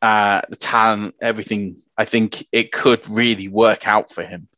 [0.00, 1.76] uh, the talent, everything.
[1.96, 4.48] I think it could really work out for him.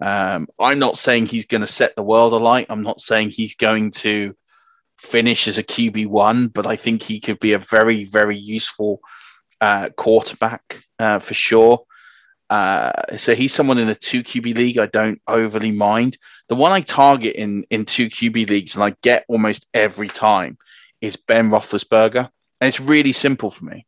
[0.00, 2.66] Um, I'm not saying he's going to set the world alight.
[2.68, 4.34] I'm not saying he's going to
[4.98, 9.00] finish as a QB one, but I think he could be a very, very useful
[9.60, 11.84] uh, quarterback uh, for sure.
[12.48, 16.16] Uh, so he's someone in a two QB league I don't overly mind.
[16.48, 20.56] The one I target in in two QB leagues and I get almost every time
[21.00, 22.30] is Ben Roethlisberger,
[22.60, 23.86] and it's really simple for me.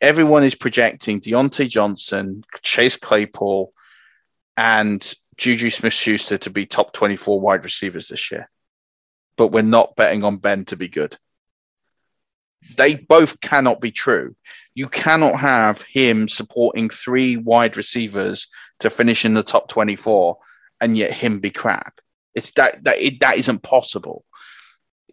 [0.00, 3.72] Everyone is projecting Diontae Johnson, Chase Claypool,
[4.56, 8.50] and Juju Smith-Schuster to be top twenty four wide receivers this year,
[9.36, 11.16] but we're not betting on Ben to be good.
[12.76, 14.34] They both cannot be true.
[14.74, 18.48] You cannot have him supporting three wide receivers
[18.80, 20.38] to finish in the top 24
[20.80, 22.00] and yet him be crap.
[22.34, 24.24] It's that that it, that isn't possible.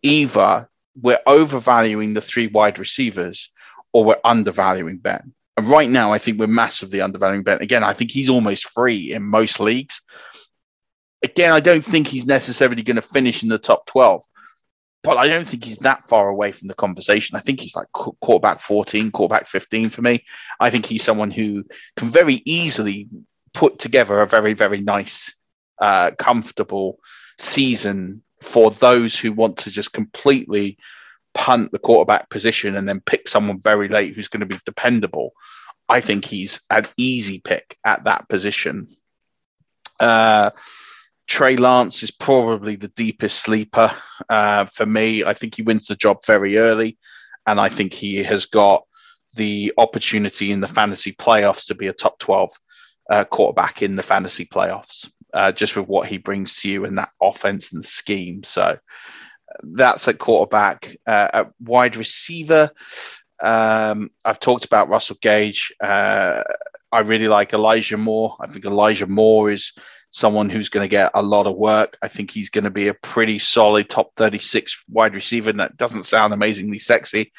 [0.01, 3.51] Either we're overvaluing the three wide receivers
[3.93, 5.33] or we're undervaluing Ben.
[5.57, 7.61] And right now, I think we're massively undervaluing Ben.
[7.61, 10.01] Again, I think he's almost free in most leagues.
[11.21, 14.23] Again, I don't think he's necessarily going to finish in the top 12
[15.03, 17.37] but I don't think he's that far away from the conversation.
[17.37, 20.25] I think he's like quarterback 14, quarterback 15 for me.
[20.59, 21.63] I think he's someone who
[21.95, 23.07] can very easily
[23.53, 25.35] put together a very, very nice,
[25.79, 26.99] uh, comfortable
[27.37, 30.77] season for those who want to just completely
[31.33, 35.31] punt the quarterback position and then pick someone very late who's going to be dependable.
[35.87, 38.87] I think he's an easy pick at that position.
[39.99, 40.51] Uh,
[41.29, 43.91] Trey Lance is probably the deepest sleeper
[44.29, 45.23] uh, for me.
[45.23, 46.97] I think he wins the job very early,
[47.45, 48.83] and I think he has got
[49.35, 52.49] the opportunity in the fantasy playoffs to be a top 12
[53.11, 56.95] uh, quarterback in the fantasy playoffs, uh, just with what he brings to you in
[56.95, 58.43] that offense and the scheme.
[58.43, 58.79] So
[59.61, 60.97] that's a quarterback.
[61.05, 62.71] Uh, at wide receiver,
[63.39, 65.71] um, I've talked about Russell Gage.
[65.79, 66.41] Uh,
[66.91, 68.35] I really like Elijah Moore.
[68.39, 69.73] I think Elijah Moore is
[70.11, 71.97] someone who's going to get a lot of work.
[72.01, 75.49] I think he's going to be a pretty solid top 36 wide receiver.
[75.49, 77.31] And that doesn't sound amazingly sexy,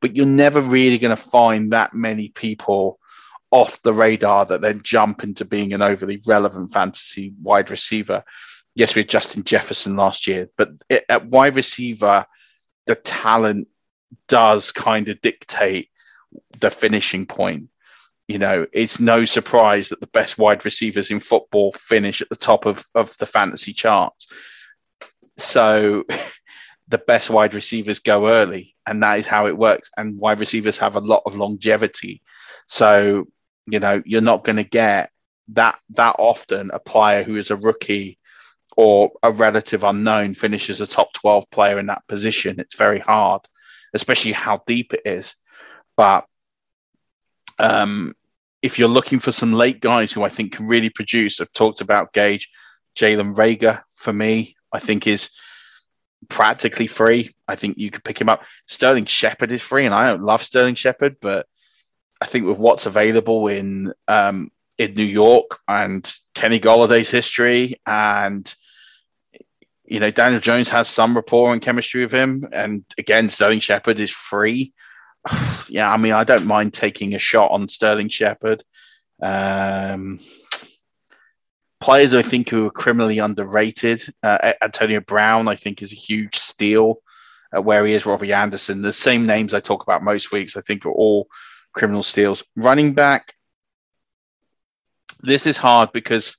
[0.00, 2.98] but you're never really going to find that many people
[3.50, 8.24] off the radar that then jump into being an overly relevant fantasy wide receiver.
[8.74, 10.70] Yes, we had Justin Jefferson last year, but
[11.08, 12.26] at wide receiver,
[12.86, 13.68] the talent
[14.26, 15.90] does kind of dictate
[16.58, 17.68] the finishing point
[18.28, 22.36] you know, it's no surprise that the best wide receivers in football finish at the
[22.36, 24.26] top of, of the fantasy charts.
[25.36, 26.04] So
[26.88, 29.90] the best wide receivers go early, and that is how it works.
[29.96, 32.22] And wide receivers have a lot of longevity.
[32.66, 33.26] So,
[33.66, 35.10] you know, you're not going to get
[35.48, 38.18] that that often a player who is a rookie
[38.76, 42.58] or a relative unknown finishes a top 12 player in that position.
[42.58, 43.42] It's very hard,
[43.92, 45.34] especially how deep it is.
[45.96, 46.26] But
[47.58, 48.14] um,
[48.62, 51.80] if you're looking for some late guys who I think can really produce, I've talked
[51.80, 52.50] about Gage,
[52.96, 55.30] Jalen Reagor for me, I think is
[56.28, 57.34] practically free.
[57.46, 58.44] I think you could pick him up.
[58.66, 61.46] Sterling Shepard is free, and I don't love Sterling Shepard, but
[62.20, 68.52] I think with what's available in um, in New York and Kenny Golladay's history, and
[69.84, 74.00] you know Daniel Jones has some rapport and chemistry with him, and again Sterling Shepard
[74.00, 74.72] is free.
[75.68, 78.62] yeah, I mean, I don't mind taking a shot on Sterling Shepard.
[79.22, 80.20] Um,
[81.80, 84.02] players I think who are criminally underrated.
[84.22, 86.96] Uh, Antonio Brown, I think, is a huge steal
[87.56, 88.06] uh, where he is.
[88.06, 91.28] Robbie Anderson, the same names I talk about most weeks, I think, are all
[91.72, 92.44] criminal steals.
[92.56, 93.34] Running back,
[95.20, 96.36] this is hard because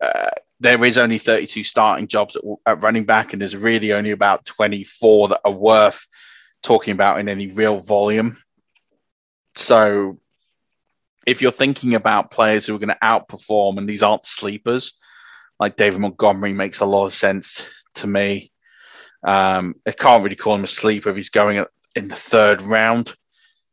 [0.00, 4.10] uh, there is only 32 starting jobs at, at running back, and there's really only
[4.10, 6.06] about 24 that are worth
[6.62, 8.36] talking about in any real volume.
[9.54, 10.18] So
[11.26, 14.94] if you're thinking about players who are going to outperform and these aren't sleepers,
[15.60, 18.52] like David Montgomery makes a lot of sense to me.
[19.22, 23.14] Um, I can't really call him a sleeper if he's going in the third round.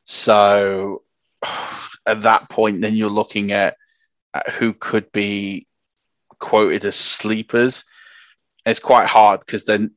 [0.06, 1.04] So
[2.06, 3.78] at that point, then you're looking at,
[4.34, 5.68] at who could be
[6.40, 7.84] quoted as sleepers.
[8.66, 9.92] It's quite hard because then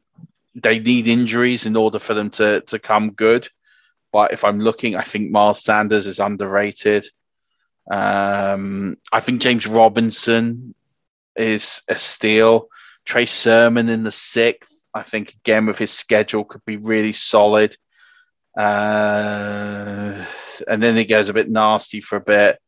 [0.62, 3.48] they need injuries in order for them to to come good.
[4.12, 7.06] But if I'm looking, I think Miles Sanders is underrated.
[7.90, 10.74] Um, I think James Robinson
[11.36, 12.68] is a steal.
[13.04, 14.84] Trey Sermon in the sixth.
[14.94, 17.76] I think again with his schedule could be really solid.
[18.56, 20.24] Uh,
[20.66, 22.58] and then it goes a bit nasty for a bit.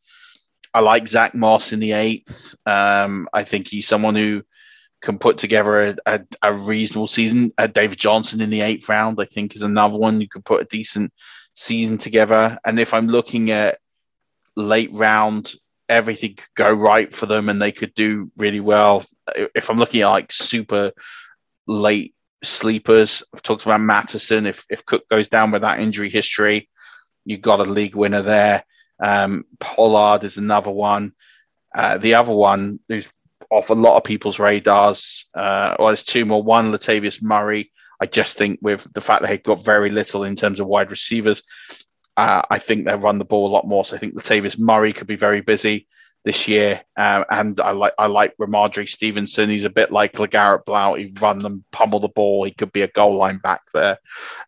[0.72, 2.54] I like Zach Moss in the eighth.
[2.64, 4.42] Um, I think he's someone who
[5.00, 7.52] can put together a, a, a reasonable season.
[7.56, 10.62] Uh, David Johnson in the eighth round, I think, is another one you could put
[10.62, 11.12] a decent
[11.54, 12.58] season together.
[12.64, 13.78] And if I'm looking at
[14.56, 15.52] late round,
[15.88, 19.04] everything could go right for them and they could do really well.
[19.54, 20.92] If I'm looking at like super
[21.66, 24.46] late sleepers, I've talked about Mattison.
[24.46, 26.68] If if Cook goes down with that injury history,
[27.24, 28.64] you've got a league winner there.
[29.02, 31.12] Um, Pollard is another one.
[31.74, 33.10] Uh, the other one who's
[33.50, 35.26] off a lot of people's radars.
[35.34, 36.42] Uh, well, there's two more.
[36.42, 37.72] One, Latavius Murray.
[38.00, 40.90] I just think with the fact that they've got very little in terms of wide
[40.90, 41.42] receivers,
[42.16, 43.84] uh, I think they run the ball a lot more.
[43.84, 45.86] So I think Latavius Murray could be very busy.
[46.24, 46.82] this year.
[46.96, 49.50] Um, and I like I like Rhamondre Stevenson.
[49.50, 51.00] He's a bit like LeGarrette Blount.
[51.00, 52.44] He run them, pummel the ball.
[52.44, 53.98] He could be a goal line back there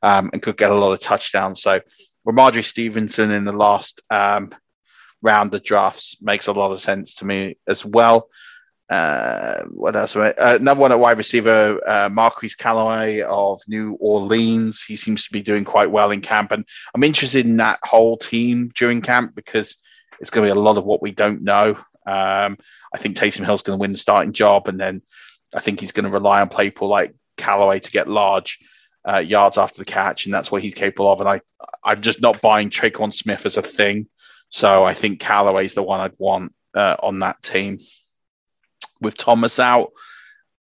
[0.03, 1.63] um, and could get a lot of touchdowns.
[1.63, 1.81] So
[2.27, 4.55] Rhamondre Stevenson in the last um,
[5.23, 8.29] round of drafts makes a lot of sense to me as well.
[8.93, 10.15] Uh, what else?
[10.15, 14.83] Uh, another one at wide receiver, uh, Marquise Callaway of New Orleans.
[14.83, 16.63] He seems to be doing quite well in camp, and
[16.95, 19.79] I'm interested in that whole team during camp because
[20.21, 21.71] it's going to be a lot of what we don't know.
[22.05, 22.59] Um,
[22.93, 25.01] I think Taysom Hill's going to win the starting job, and then
[25.55, 28.59] I think he's going to rely on people like Callaway to get large
[29.09, 31.21] uh, yards after the catch, and that's what he's capable of.
[31.21, 31.41] And I,
[31.83, 34.09] I'm just not buying Tre'Quan Smith as a thing,
[34.51, 37.79] so I think Callaway's the one I'd want uh, on that team.
[39.03, 39.93] With Thomas out,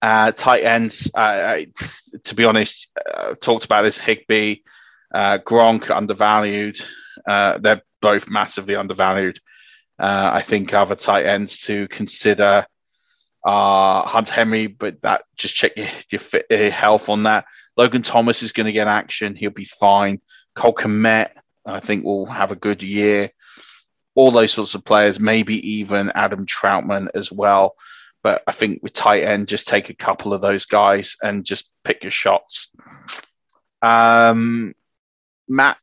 [0.01, 1.11] uh, tight ends.
[1.15, 1.67] I,
[2.23, 4.57] to be honest, uh, talked about this Higbee,
[5.13, 6.77] uh, Gronk undervalued.
[7.27, 9.39] Uh, they're both massively undervalued.
[9.99, 12.65] Uh, I think other tight ends to consider
[13.43, 17.45] are Hunter Henry, but that just check your, your, fit, your health on that.
[17.77, 19.35] Logan Thomas is going to get action.
[19.35, 20.21] He'll be fine.
[20.55, 21.29] Cole Kmet,
[21.65, 23.31] I think, will have a good year.
[24.15, 27.75] All those sorts of players, maybe even Adam Trautman as well.
[28.23, 31.69] But I think with tight end, just take a couple of those guys and just
[31.83, 32.69] pick your shots.
[33.81, 34.73] Um,
[35.47, 35.77] Matt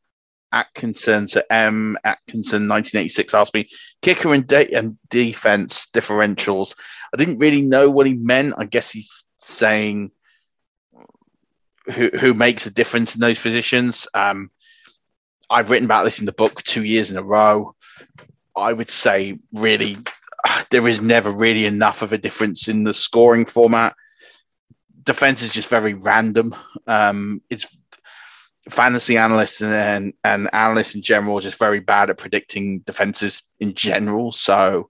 [0.52, 1.98] Atkinson, so M.
[2.04, 3.68] Atkinson, 1986, asked me
[4.02, 6.76] kicker and, de- and defense differentials.
[7.12, 8.54] I didn't really know what he meant.
[8.56, 10.12] I guess he's saying
[11.92, 14.06] who, who makes a difference in those positions.
[14.14, 14.50] Um,
[15.50, 17.74] I've written about this in the book two years in a row.
[18.56, 19.98] I would say, really,
[20.70, 23.94] there is never really enough of a difference in the scoring format.
[25.02, 26.54] Defense is just very random.
[26.86, 27.76] Um, it's
[28.70, 33.42] fantasy analysts and, and, and analysts in general are just very bad at predicting defenses
[33.60, 34.32] in general.
[34.32, 34.88] So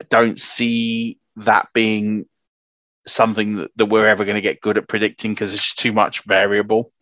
[0.00, 2.26] I don't see that being
[3.06, 6.24] something that, that we're ever going to get good at predicting because there's too much
[6.24, 6.92] variable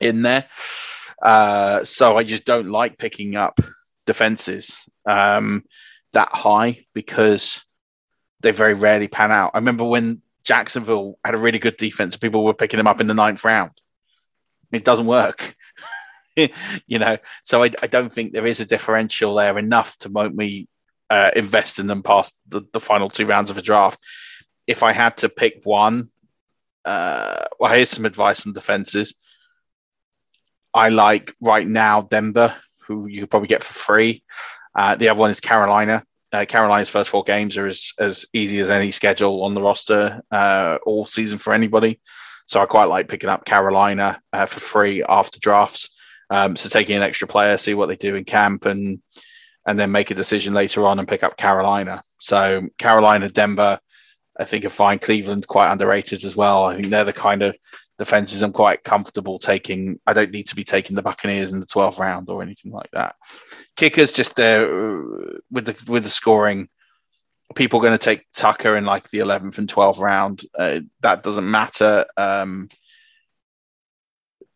[0.00, 0.46] in there.
[1.20, 3.60] Uh, so I just don't like picking up
[4.06, 5.64] defenses um,
[6.12, 7.64] that high because
[8.40, 9.52] they very rarely pan out.
[9.54, 13.06] I remember when Jacksonville had a really good defense, people were picking them up in
[13.06, 13.72] the ninth round
[14.72, 15.54] it doesn't work.
[16.36, 20.34] you know, so I, I, don't think there is a differential there enough to make
[20.34, 20.68] me
[21.10, 23.98] uh, invest in them past the, the, final two rounds of a draft.
[24.66, 26.10] If I had to pick one,
[26.84, 29.14] uh, well, here's some advice on defenses.
[30.72, 32.54] I like right now Denver,
[32.86, 34.22] who you could probably get for free.
[34.74, 36.04] Uh, the other one is Carolina.
[36.32, 40.20] Uh, Carolina's first four games are as, as easy as any schedule on the roster
[40.30, 42.00] uh, all season for anybody.
[42.46, 45.90] So I quite like picking up Carolina uh, for free after drafts.
[46.30, 49.00] Um, so taking an extra player, see what they do in camp, and
[49.66, 52.02] and then make a decision later on and pick up Carolina.
[52.18, 53.78] So Carolina, Denver,
[54.38, 54.98] I think are fine.
[54.98, 56.64] Cleveland quite underrated as well.
[56.64, 57.56] I think they're the kind of
[58.00, 60.00] defenses I'm quite comfortable taking.
[60.06, 62.90] I don't need to be taking the Buccaneers in the 12th round or anything like
[62.92, 63.14] that.
[63.76, 66.68] Kickers just there uh, with the with the scoring
[67.54, 70.42] people are going to take Tucker in like the 11th and 12th round.
[70.56, 72.06] Uh, that doesn't matter.
[72.16, 72.68] Um,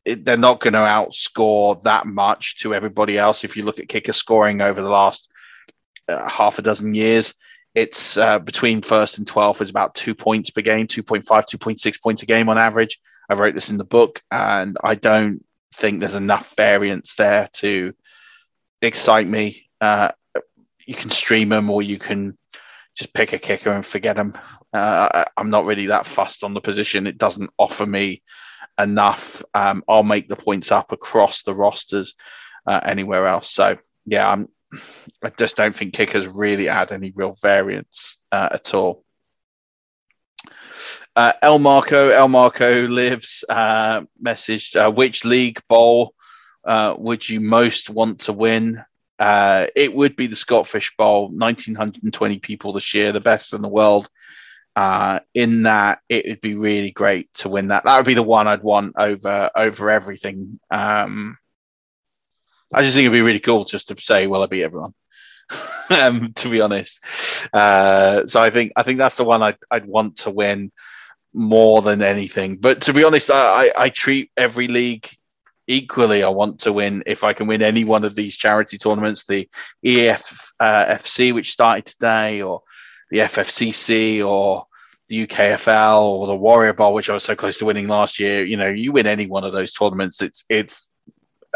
[0.04, 3.44] it, they're not going to outscore that much to everybody else.
[3.44, 5.28] If you look at kicker scoring over the last
[6.08, 7.34] uh, half a dozen years,
[7.74, 12.22] it's uh, between first and 12th is about two points per game, 2.5, 2.6 points
[12.22, 13.00] a game on average.
[13.28, 15.44] I wrote this in the book, and I don't
[15.74, 17.94] think there's enough variance there to
[18.80, 19.68] excite me.
[19.80, 20.12] Uh,
[20.86, 22.36] you can stream them or you can
[22.94, 24.34] just pick a kicker and forget them.
[24.72, 27.06] Uh, I'm not really that fussed on the position.
[27.06, 28.22] It doesn't offer me
[28.78, 29.42] enough.
[29.54, 32.14] Um, I'll make the points up across the rosters
[32.66, 33.50] uh, anywhere else.
[33.50, 34.48] So yeah, I'm.
[35.22, 39.04] I just don't think kickers really add any real variance uh, at all.
[41.16, 46.14] Uh, El Marco, El Marco lives uh, messaged uh, which league bowl
[46.64, 48.82] uh, would you most want to win?
[49.18, 53.62] Uh, it would be the Scott Fish Bowl, 1,920 people this year, the best in
[53.62, 54.08] the world.
[55.34, 57.84] In that, it would be really great to win that.
[57.84, 60.58] That would be the one I'd want over over everything.
[60.70, 61.38] Um,
[62.74, 64.94] I just think it'd be really cool just to say, "Well, I beat everyone."
[65.90, 67.04] um, to be honest,
[67.52, 70.72] uh, so I think I think that's the one I'd, I'd want to win
[71.34, 72.56] more than anything.
[72.56, 75.08] But to be honest, I, I, I treat every league
[75.66, 79.24] equally, I want to win if I can win any one of these charity tournaments,
[79.24, 79.48] the
[79.84, 82.62] EFC, uh, which started today, or
[83.10, 84.66] the FFCC, or
[85.08, 88.44] the UKFL, or the Warrior Bowl, which I was so close to winning last year.
[88.44, 90.90] You know, you win any one of those tournaments, it's it's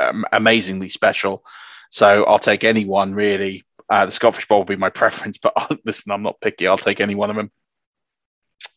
[0.01, 1.45] um, amazingly special.
[1.91, 3.65] So I'll take any one really.
[3.91, 6.67] Uh, the Scott Fish Bowl will be my preference, but listen, I'm not picky.
[6.67, 7.51] I'll take any one of them.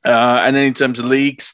[0.04, 1.54] Uh, and then in terms of leagues,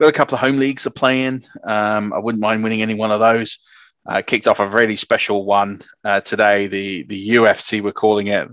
[0.00, 1.44] got a couple of home leagues are playing.
[1.64, 3.58] Um, I wouldn't mind winning any one of those.
[4.06, 6.66] Uh, kicked off a really special one uh, today.
[6.66, 8.48] The the UFC we're calling it,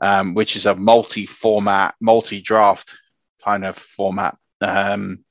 [0.00, 2.96] um, which is a multi-format, multi-draft
[3.42, 5.24] kind of format, um,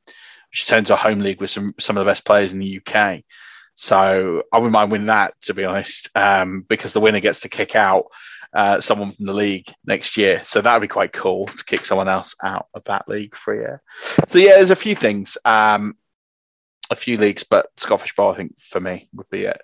[0.52, 3.24] which turns a home league with some some of the best players in the UK.
[3.76, 7.50] So I wouldn't mind winning that, to be honest, um, because the winner gets to
[7.50, 8.06] kick out
[8.54, 10.42] uh, someone from the league next year.
[10.44, 13.54] So that would be quite cool to kick someone else out of that league for
[13.54, 13.82] a year.
[14.28, 15.38] So yeah, there's a few things.
[15.46, 15.98] Um,
[16.90, 19.62] a few leagues, but Scott Fish Bowl, I think, for me, would be it.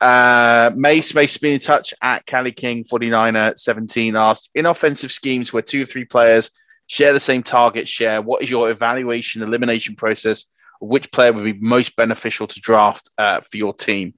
[0.00, 5.52] Uh, Mace, Mace be in touch at Cali King 49er 17 asked in offensive schemes
[5.52, 6.50] where two or three players
[6.86, 10.46] share the same target share, what is your evaluation elimination process?
[10.80, 14.14] Which player would be most beneficial to draft uh, for your team?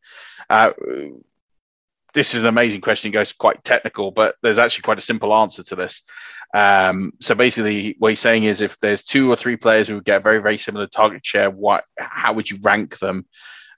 [0.48, 0.72] Uh,
[2.14, 3.10] this is an amazing question.
[3.10, 6.02] It goes quite technical, but there's actually quite a simple answer to this.
[6.54, 10.22] Um, so basically, what he's saying is, if there's two or three players who get
[10.22, 13.26] very, very similar target share, what, how would you rank them?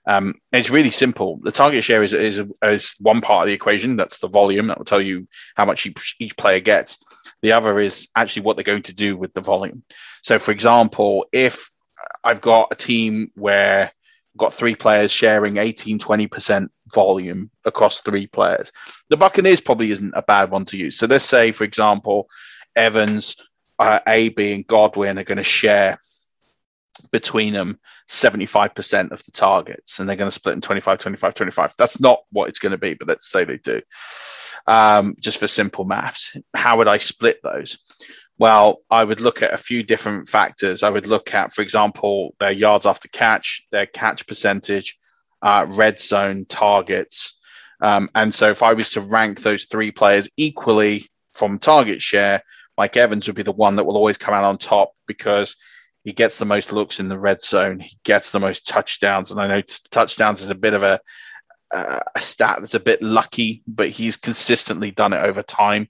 [0.07, 1.39] Um, it's really simple.
[1.41, 3.95] The target share is, is, is one part of the equation.
[3.95, 6.97] That's the volume that will tell you how much each, each player gets.
[7.41, 9.83] The other is actually what they're going to do with the volume.
[10.23, 11.69] So, for example, if
[12.23, 13.91] I've got a team where
[14.37, 18.71] got three players sharing 18, 20% volume across three players.
[19.09, 20.97] The Buccaneers probably isn't a bad one to use.
[20.97, 22.27] So let's say, for example,
[22.75, 23.35] Evans,
[23.79, 25.97] uh, AB, and Godwin are going to share
[27.11, 31.73] between them 75% of the targets and they're going to split in 25 25 25
[31.77, 33.81] that's not what it's going to be but let's say they do
[34.67, 37.77] um, just for simple maths how would i split those
[38.37, 40.83] well, I would look at a few different factors.
[40.83, 44.97] I would look at, for example, their yards after catch, their catch percentage,
[45.41, 47.37] uh, red zone targets.
[47.81, 52.41] Um, and so if I was to rank those three players equally from target share,
[52.77, 55.55] Mike Evans would be the one that will always come out on top because
[56.03, 57.79] he gets the most looks in the red zone.
[57.79, 59.31] He gets the most touchdowns.
[59.31, 60.99] And I know t- touchdowns is a bit of a,
[61.73, 65.87] uh, a stat that's a bit lucky, but he's consistently done it over time.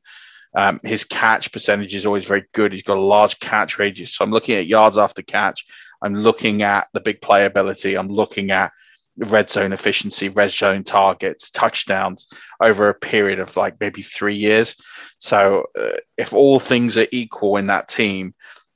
[0.55, 2.71] Um, his catch percentage is always very good.
[2.71, 4.15] He's got a large catch radius.
[4.15, 5.65] So I'm looking at yards after catch.
[6.01, 7.97] I'm looking at the big playability.
[7.97, 8.71] I'm looking at
[9.17, 12.27] red zone efficiency, red zone targets, touchdowns
[12.61, 14.75] over a period of like maybe three years.
[15.19, 18.33] So uh, if all things are equal in that team,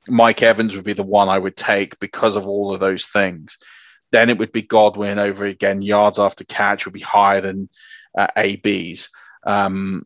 [0.07, 3.57] Mike Evans would be the one I would take because of all of those things.
[4.11, 5.81] Then it would be Godwin over again.
[5.81, 7.69] Yards after catch would be higher than
[8.17, 9.09] uh, AB's.
[9.45, 10.05] Um,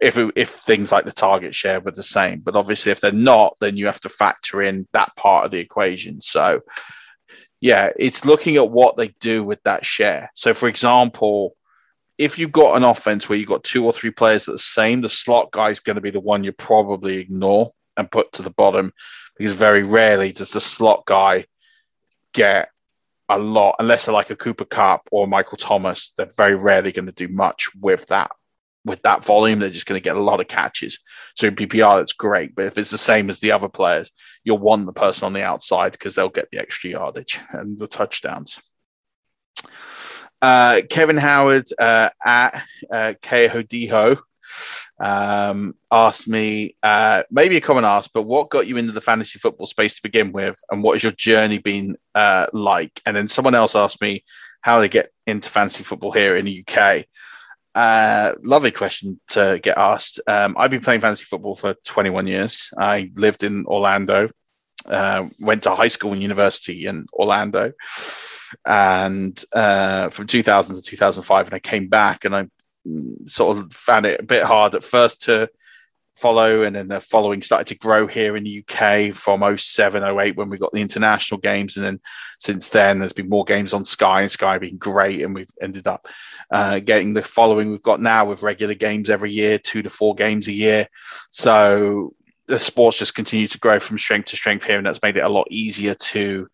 [0.00, 2.40] if it, if things like the target share were the same.
[2.40, 5.58] But obviously, if they're not, then you have to factor in that part of the
[5.58, 6.20] equation.
[6.20, 6.60] So,
[7.60, 10.30] yeah, it's looking at what they do with that share.
[10.34, 11.56] So, for example,
[12.18, 14.58] if you've got an offense where you've got two or three players that are the
[14.58, 18.32] same, the slot guy is going to be the one you probably ignore and put
[18.32, 18.92] to the bottom
[19.36, 21.44] because very rarely does the slot guy
[22.32, 22.68] get
[23.28, 27.06] a lot, unless they're like a Cooper Kupp or Michael Thomas, they're very rarely going
[27.06, 28.30] to do much with that
[28.86, 31.00] with that volume, they're just going to get a lot of catches.
[31.34, 32.54] So in PPR, that's great.
[32.54, 34.12] But if it's the same as the other players,
[34.44, 37.88] you'll want the person on the outside because they'll get the extra yardage and the
[37.88, 38.58] touchdowns.
[40.40, 44.18] Uh, Kevin Howard uh, at uh, Kehodiho
[45.00, 49.38] um, asked me, uh, maybe a common ask, but what got you into the fantasy
[49.38, 50.60] football space to begin with?
[50.70, 53.00] And what has your journey been uh, like?
[53.04, 54.24] And then someone else asked me
[54.60, 57.06] how they get into fantasy football here in the UK.
[57.76, 60.18] Uh, lovely question to get asked.
[60.26, 62.70] Um, I've been playing fantasy football for 21 years.
[62.78, 64.30] I lived in Orlando,
[64.86, 67.74] uh, went to high school and university in Orlando,
[68.66, 71.46] and uh, from 2000 to 2005.
[71.48, 72.48] And I came back and I
[72.88, 75.50] mm, sort of found it a bit hard at first to
[76.16, 80.36] follow and then the following started to grow here in the UK from 07 08
[80.36, 81.76] when we got the international games.
[81.76, 82.00] And then
[82.40, 85.86] since then there's been more games on Sky and Sky being great and we've ended
[85.86, 86.08] up
[86.50, 90.14] uh, getting the following we've got now with regular games every year two to four
[90.14, 90.88] games a year.
[91.30, 92.14] So
[92.46, 95.24] the sports just continue to grow from strength to strength here and that's made it
[95.24, 96.48] a lot easier to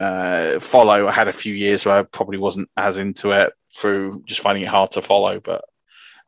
[0.00, 1.06] uh, follow.
[1.06, 4.64] I had a few years where I probably wasn't as into it through just finding
[4.64, 5.64] it hard to follow but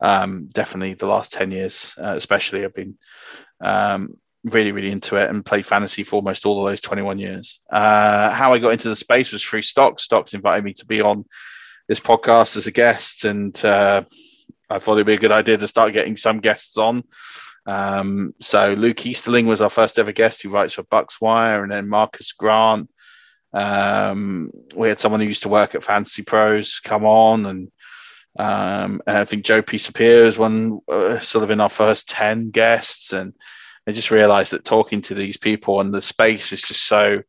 [0.01, 2.97] um, definitely the last 10 years, uh, especially, I've been
[3.61, 7.59] um, really, really into it and played fantasy for almost all of those 21 years.
[7.69, 10.03] Uh, how I got into the space was through Stocks.
[10.03, 11.25] Stocks invited me to be on
[11.87, 14.03] this podcast as a guest, and uh,
[14.69, 17.03] I thought it'd be a good idea to start getting some guests on.
[17.67, 20.41] Um, so Luke Easterling was our first ever guest.
[20.41, 22.89] He writes for Bucs Wire, and then Marcus Grant.
[23.53, 27.71] Um, we had someone who used to work at Fantasy Pros come on, and
[28.37, 33.13] Um, I think Joe Pisapia is one uh, sort of in our first 10 guests.
[33.13, 33.33] And
[33.87, 37.21] I just realized that talking to these people and the space is just so,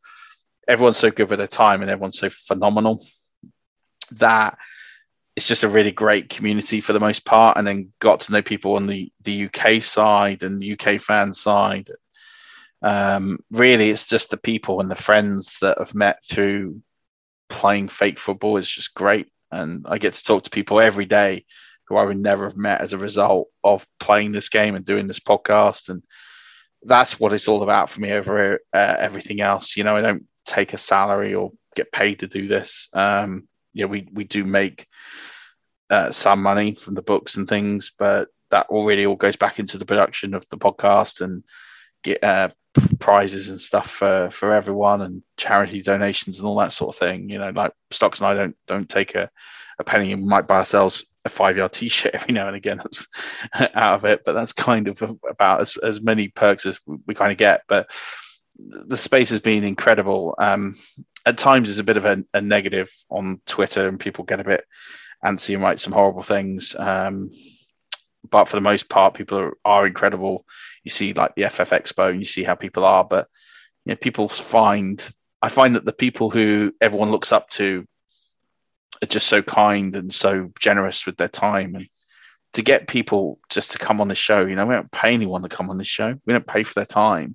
[0.67, 3.05] everyone's so good with their time and everyone's so phenomenal
[4.13, 4.59] that
[5.37, 7.57] it's just a really great community for the most part.
[7.57, 11.91] And then got to know people on the, the UK side and UK fan side.
[12.83, 16.83] Um, really, it's just the people and the friends that I've met through
[17.49, 21.45] playing fake football is just great and I get to talk to people every day
[21.89, 25.07] who I would never have met as a result of playing this game and doing
[25.07, 25.89] this podcast.
[25.89, 26.03] And
[26.83, 29.77] that's what it's all about for me over uh, everything else.
[29.77, 32.89] You know, I don't take a salary or get paid to do this.
[32.93, 34.87] Um, you know, we, we do make
[35.91, 39.79] uh, some money from the books and things, but that already all goes back into
[39.79, 41.45] the production of the podcast and
[42.03, 42.49] get uh,
[43.01, 47.29] prizes and stuff for, for everyone and charity donations and all that sort of thing.
[47.29, 49.31] You know, like Stocks and I don't don't take a,
[49.79, 52.57] a penny and we might buy ourselves a five yard t shirt every now and
[52.57, 52.79] again.
[52.83, 53.07] That's
[53.75, 57.33] out of it, but that's kind of about as, as many perks as we, kind
[57.33, 57.63] of get.
[57.69, 57.91] But
[58.57, 60.35] the space has been incredible.
[60.39, 60.77] Um,
[61.27, 64.45] at times, there's a bit of a, a, negative on Twitter, and people get a
[64.45, 64.65] bit
[65.25, 66.77] antsy and write some horrible things.
[66.79, 67.31] Um,
[68.31, 70.45] but for the most part, people are, are incredible
[70.87, 73.27] you see like the FF Expo and you see how people are, but
[73.85, 75.07] you know, people find
[75.43, 77.85] I find that the people who everyone looks up to
[79.03, 81.89] are just so kind and so generous with their time and
[82.53, 85.43] to get people just to come on the show, you know, we don't pay anyone
[85.43, 86.17] to come on the show.
[86.25, 87.35] We don't pay for their time.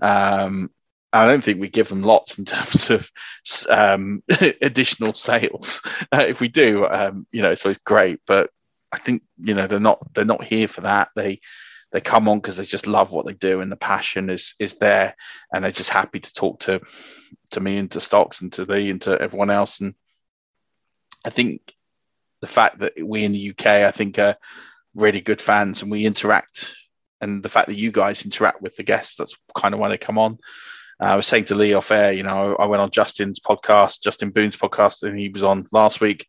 [0.00, 0.70] Um,
[1.12, 3.10] I don't think we give them lots in terms of
[3.68, 4.22] um,
[4.62, 5.82] additional sales.
[6.10, 8.20] Uh, if we do, um, you know, it's great.
[8.26, 8.48] But
[8.90, 11.10] I think you know they're not they're not here for that.
[11.14, 11.40] They
[11.92, 14.78] they come on because they just love what they do and the passion is is
[14.78, 15.16] there
[15.52, 16.80] and they're just happy to talk to
[17.50, 19.80] to me and to stocks and to thee and to everyone else.
[19.80, 19.94] And
[21.24, 21.74] i think
[22.40, 24.36] the fact that we in the uk i think are
[24.94, 26.74] really good fans and we interact
[27.20, 29.98] and the fact that you guys interact with the guests that's kind of why they
[29.98, 30.38] come on.
[31.00, 34.02] Uh, I was saying to Lee off air, you know, I went on Justin's podcast,
[34.02, 36.26] Justin Boone's podcast, and he was on last week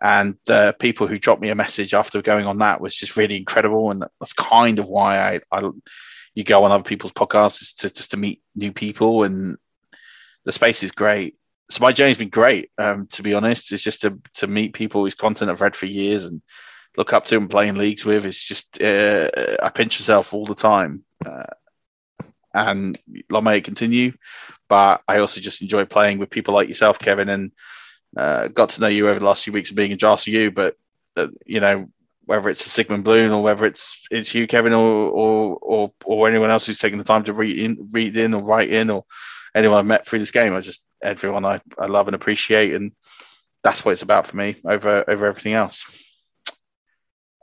[0.00, 3.36] and the people who dropped me a message after going on that was just really
[3.36, 3.90] incredible.
[3.90, 5.70] And that's kind of why I, I
[6.34, 9.24] you go on other people's podcasts is to just to meet new people.
[9.24, 9.56] And
[10.44, 11.36] the space is great.
[11.70, 13.72] So my journey's been great um, to be honest.
[13.72, 16.42] It's just to, to meet people whose content i've read for years and
[16.96, 18.26] look up to and play in leagues with.
[18.26, 19.30] It's just uh,
[19.62, 21.44] i pinch myself all the time uh,
[22.52, 22.98] and
[23.30, 24.12] long may it continue.
[24.68, 27.52] But i also just enjoy playing with people like yourself kevin and
[28.16, 30.76] uh, got to know you over the last few weeks of being in you, but
[31.16, 31.88] uh, you know
[32.24, 36.50] whether it's Sigmund Bloom or whether it's it's you, Kevin, or or or, or anyone
[36.50, 39.04] else who's taken the time to read in, read in or write in, or
[39.54, 40.54] anyone I've met through this game.
[40.54, 42.92] I just everyone I, I love and appreciate, and
[43.62, 46.05] that's what it's about for me over over everything else.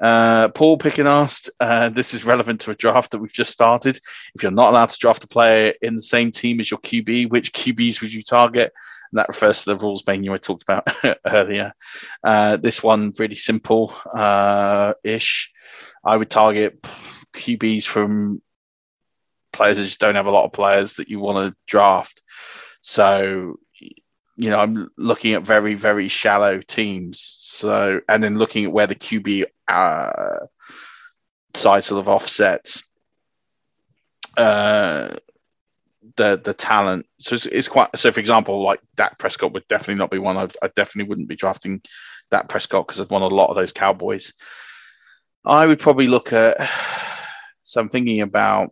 [0.02, 4.00] Uh, Paul Pickin asked, uh, this is relevant to a draft that we've just started.
[4.36, 7.30] If you're not allowed to draft a player in the same team as your QB,
[7.30, 8.74] which QBs would you target?
[9.12, 10.88] And that refers to the rules menu I talked about
[11.28, 11.74] earlier.
[12.24, 15.52] Uh, this one, really simple uh, ish.
[16.04, 16.82] I would target
[17.34, 18.42] QBs from
[19.52, 22.22] players that just don't have a lot of players that you want to draft.
[22.82, 23.60] So
[24.36, 27.20] you know, I'm looking at very, very shallow teams.
[27.40, 30.46] So, and then looking at where the QB uh,
[31.56, 32.84] side sort of offsets
[34.38, 35.16] uh,
[36.16, 37.06] the the talent.
[37.20, 37.90] So it's, it's, quite.
[37.98, 40.38] So, for example, like Dak Prescott would definitely not be one.
[40.38, 41.82] I, I definitely wouldn't be drafting
[42.32, 44.34] Dak Prescott because I've won a lot of those Cowboys.
[45.46, 46.58] I would probably look at.
[47.66, 48.72] So I'm thinking about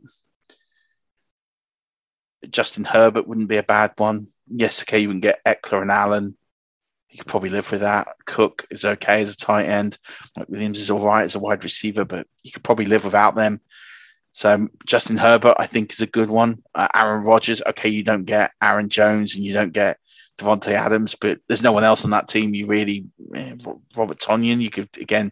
[2.49, 6.37] Justin Herbert wouldn't be a bad one yes, okay, you can get Ekeler and Allen.
[7.11, 8.07] You could probably live with that.
[8.25, 9.97] Cook is okay as a tight end.
[10.37, 13.35] Mike Williams is all right as a wide receiver, but you could probably live without
[13.35, 13.59] them.
[14.31, 16.63] So um, Justin Herbert, I think, is a good one.
[16.73, 19.97] Uh, Aaron Rodgers, okay, you don't get Aaron Jones and you don't get
[20.37, 22.53] Davante Adams, but there's no one else on that team.
[22.55, 23.55] You really, eh,
[23.97, 25.31] Robert Tonyan, you could again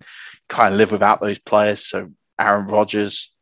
[0.49, 1.85] kind of live without those players.
[1.85, 3.33] So Aaron Rodgers,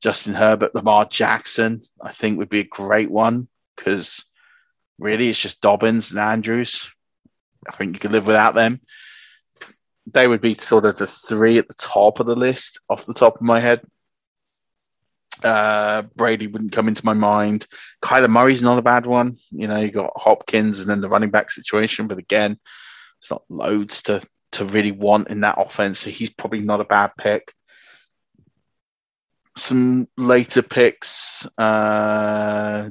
[0.00, 4.24] Justin Herbert, Lamar Jackson, I think would be a great one because
[5.02, 6.92] Really, it's just Dobbins and Andrews.
[7.68, 8.80] I think you could live without them.
[10.06, 13.14] They would be sort of the three at the top of the list off the
[13.14, 13.82] top of my head.
[15.42, 17.66] Uh, Brady wouldn't come into my mind.
[18.02, 19.38] Kyler Murray's not a bad one.
[19.50, 22.58] You know, you got Hopkins and then the running back situation, but again,
[23.18, 26.00] it's not loads to to really want in that offense.
[26.00, 27.52] So he's probably not a bad pick.
[29.56, 31.46] Some later picks.
[31.56, 32.90] Uh,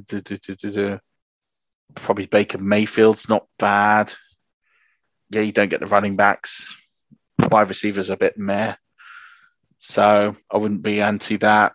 [1.94, 4.12] probably Baker Mayfield's not bad.
[5.32, 6.76] Yeah, you don't get the running backs.
[7.38, 8.74] wide receivers a bit meh.
[9.78, 11.72] So I wouldn't be anti that.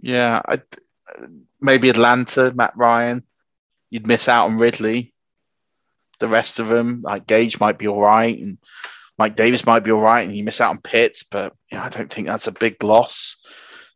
[0.00, 0.62] Yeah, I,
[1.60, 3.24] maybe Atlanta, Matt Ryan.
[3.90, 5.12] You'd miss out on Ridley.
[6.20, 8.58] The rest of them, like Gage, might be all right, and
[9.18, 11.88] Mike Davis might be all right, and you miss out on Pitts, but yeah, I
[11.88, 13.36] don't think that's a big loss.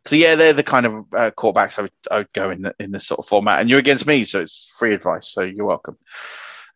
[0.05, 2.75] So yeah, they're the kind of uh, quarterbacks I would, I would go in the,
[2.79, 3.61] in this sort of format.
[3.61, 5.29] And you're against me, so it's free advice.
[5.29, 5.97] So you're welcome.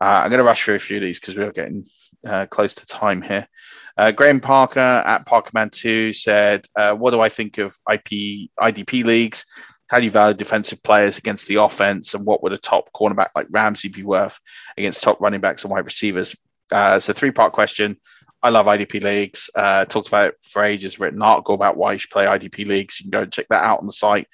[0.00, 1.86] Uh, I'm going to rush through a few of these because we're getting
[2.26, 3.48] uh, close to time here.
[3.96, 9.44] Uh, Graham Parker at Parkerman2 said, uh, What do I think of IP IDP leagues?
[9.88, 12.14] How do you value defensive players against the offense?
[12.14, 14.38] And what would a top cornerback like Ramsey be worth
[14.76, 16.36] against top running backs and wide receivers?
[16.70, 17.96] Uh, it's a three part question.
[18.42, 19.50] I love IDP leagues.
[19.54, 21.00] Uh, talked about it for ages.
[21.00, 23.00] Written an article about why you should play IDP leagues.
[23.00, 24.28] You can go and check that out on the site.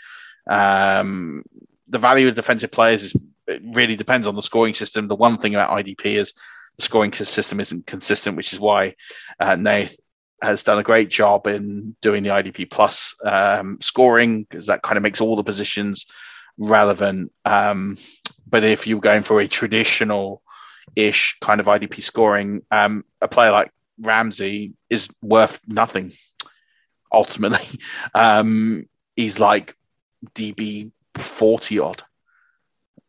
[0.46, 1.42] Um,
[1.88, 3.16] the value of defensive players is
[3.46, 5.08] it really depends on the scoring system.
[5.08, 6.32] The one thing about IDP is
[6.76, 8.94] the scoring system isn't consistent, which is why
[9.40, 9.56] uh,
[10.42, 14.96] has done a great job in doing the IDP plus um, scoring because that kind
[14.96, 16.06] of makes all the positions
[16.58, 17.32] relevant.
[17.44, 17.96] Um,
[18.48, 20.42] but if you're going for a traditional
[20.96, 26.12] ish kind of IDP scoring, um, a player like Ramsey is worth nothing
[27.12, 27.66] ultimately.
[28.14, 29.74] Um, he's like
[30.34, 32.02] DB 40 odd.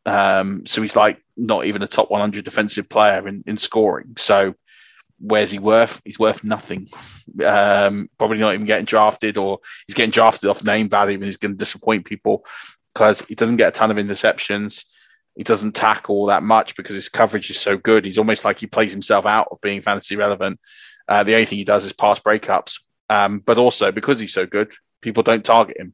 [0.05, 4.13] Um, so he's like not even a top 100 defensive player in, in scoring.
[4.17, 4.55] So
[5.19, 6.01] where's he worth?
[6.05, 6.87] He's worth nothing.
[7.43, 11.37] Um, probably not even getting drafted, or he's getting drafted off name value, and he's
[11.37, 12.45] going to disappoint people
[12.93, 14.85] because he doesn't get a ton of interceptions.
[15.35, 18.05] He doesn't tackle that much because his coverage is so good.
[18.05, 20.59] He's almost like he plays himself out of being fantasy relevant.
[21.07, 22.79] Uh, the only thing he does is pass breakups.
[23.09, 25.93] Um, but also because he's so good, people don't target him.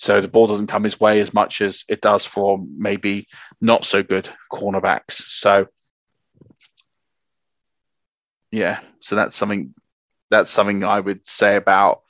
[0.00, 3.28] So the ball doesn't come his way as much as it does for maybe
[3.60, 5.12] not so good cornerbacks.
[5.12, 5.66] So
[8.50, 9.74] yeah, so that's something
[10.30, 12.00] that's something I would say about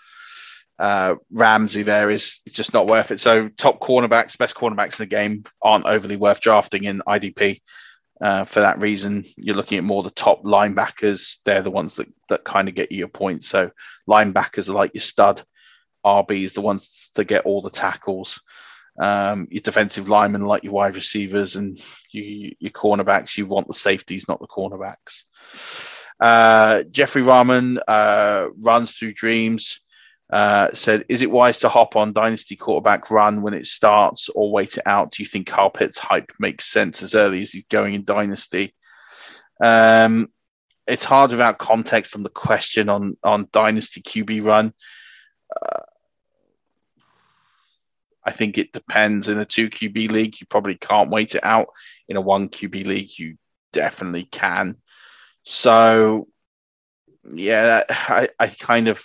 [0.78, 1.82] uh, Ramsey.
[1.82, 3.18] There is it's just not worth it.
[3.18, 7.61] So top cornerbacks, best cornerbacks in the game aren't overly worth drafting in IDP.
[8.20, 11.38] Uh, for that reason, you're looking at more the top linebackers.
[11.45, 13.49] They're the ones that, that kind of get you your points.
[13.49, 13.72] So
[14.09, 15.43] linebackers are like your stud.
[16.05, 18.41] RBs, the ones that get all the tackles.
[18.99, 21.81] Um, your defensive linemen, like your wide receivers, and
[22.11, 25.25] you, your cornerbacks, you want the safeties, not the cornerbacks.
[26.21, 29.81] Uh, Jeffrey Rahman uh, runs through dreams.
[30.29, 34.53] Uh, said, "Is it wise to hop on dynasty quarterback run when it starts, or
[34.53, 35.11] wait it out?
[35.11, 38.75] Do you think Kyle Pitts hype makes sense as early as he's going in dynasty?"
[39.61, 40.31] Um,
[40.87, 44.73] it's hard without context on the question on on dynasty QB run.
[45.51, 45.83] Uh,
[48.25, 49.29] I think it depends.
[49.29, 51.68] In a two QB league, you probably can't wait it out.
[52.09, 53.37] In a one QB league, you
[53.73, 54.77] definitely can.
[55.45, 56.29] So,
[57.25, 59.03] yeah, I, I kind of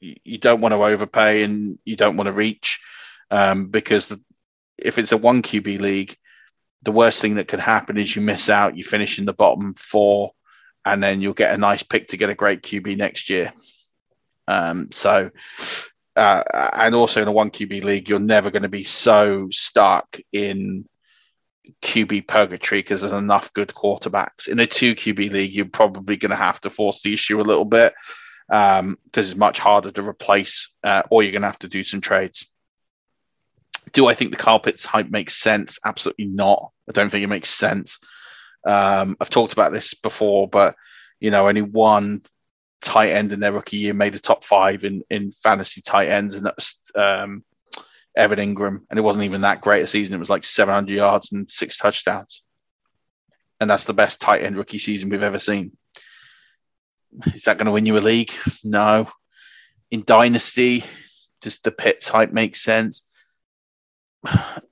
[0.00, 2.80] you don't want to overpay and you don't want to reach
[3.30, 4.20] um, because the,
[4.76, 6.16] if it's a one QB league,
[6.82, 9.74] the worst thing that can happen is you miss out, you finish in the bottom
[9.74, 10.30] four,
[10.84, 13.52] and then you'll get a nice pick to get a great QB next year.
[14.46, 15.30] Um, so
[16.18, 20.18] uh, and also in a one QB league, you're never going to be so stuck
[20.32, 20.84] in
[21.82, 24.48] QB purgatory because there's enough good quarterbacks.
[24.48, 27.42] In a two QB league, you're probably going to have to force the issue a
[27.42, 27.94] little bit
[28.48, 31.84] because um, it's much harder to replace, uh, or you're going to have to do
[31.84, 32.46] some trades.
[33.92, 35.78] Do I think the Pitts hype makes sense?
[35.84, 36.72] Absolutely not.
[36.88, 37.98] I don't think it makes sense.
[38.66, 40.74] Um, I've talked about this before, but
[41.20, 42.22] you know, only one
[42.80, 46.36] tight end in their rookie year made the top five in, in fantasy tight ends,
[46.36, 47.44] and that was um,
[48.16, 48.80] Evan Engram.
[48.90, 50.14] And it wasn't even that great a season.
[50.14, 52.42] It was like 700 yards and six touchdowns.
[53.60, 55.76] And that's the best tight end rookie season we've ever seen.
[57.26, 58.32] Is that going to win you a league?
[58.62, 59.08] No.
[59.90, 60.84] In Dynasty,
[61.40, 63.04] does the Pitts type make sense?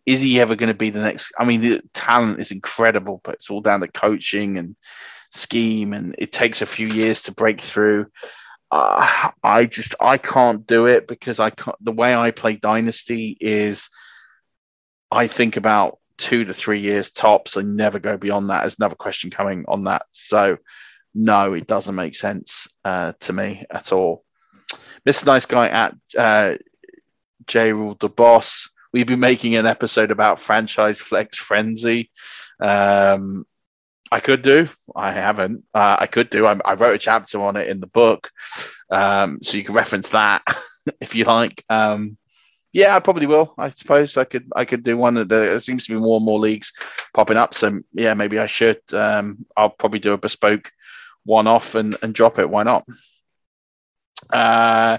[0.04, 1.32] Is he ever going to be the next?
[1.38, 4.76] I mean, the talent is incredible, but it's all down to coaching and
[5.36, 8.06] scheme and it takes a few years to break through.
[8.70, 11.76] Uh, I just I can't do it because I can't.
[11.80, 13.90] The way I play Dynasty is,
[15.10, 17.56] I think about two to three years tops.
[17.56, 18.62] I never go beyond that.
[18.62, 20.02] There's another question coming on that.
[20.10, 20.58] So,
[21.14, 24.24] no, it doesn't make sense uh, to me at all.
[25.06, 25.26] Mr.
[25.26, 26.56] Nice Guy at uh,
[27.46, 28.68] J Rule the Boss.
[28.92, 32.10] We've been making an episode about franchise flex frenzy.
[32.60, 33.46] Um,
[34.10, 34.68] I could do.
[34.94, 35.64] I haven't.
[35.74, 36.46] Uh, I could do.
[36.46, 38.30] I, I, wrote a chapter on it in the book,
[38.90, 40.42] um, so you can reference that
[41.00, 41.64] if you like.
[41.68, 42.16] Um,
[42.72, 43.54] yeah, I probably will.
[43.58, 44.48] I suppose I could.
[44.54, 45.14] I could do one.
[45.14, 46.72] That there seems to be more and more leagues
[47.14, 47.54] popping up.
[47.54, 48.80] So yeah, maybe I should.
[48.92, 50.70] Um, I'll probably do a bespoke
[51.24, 52.48] one off and, and drop it.
[52.48, 52.86] Why not?
[54.32, 54.98] Uh,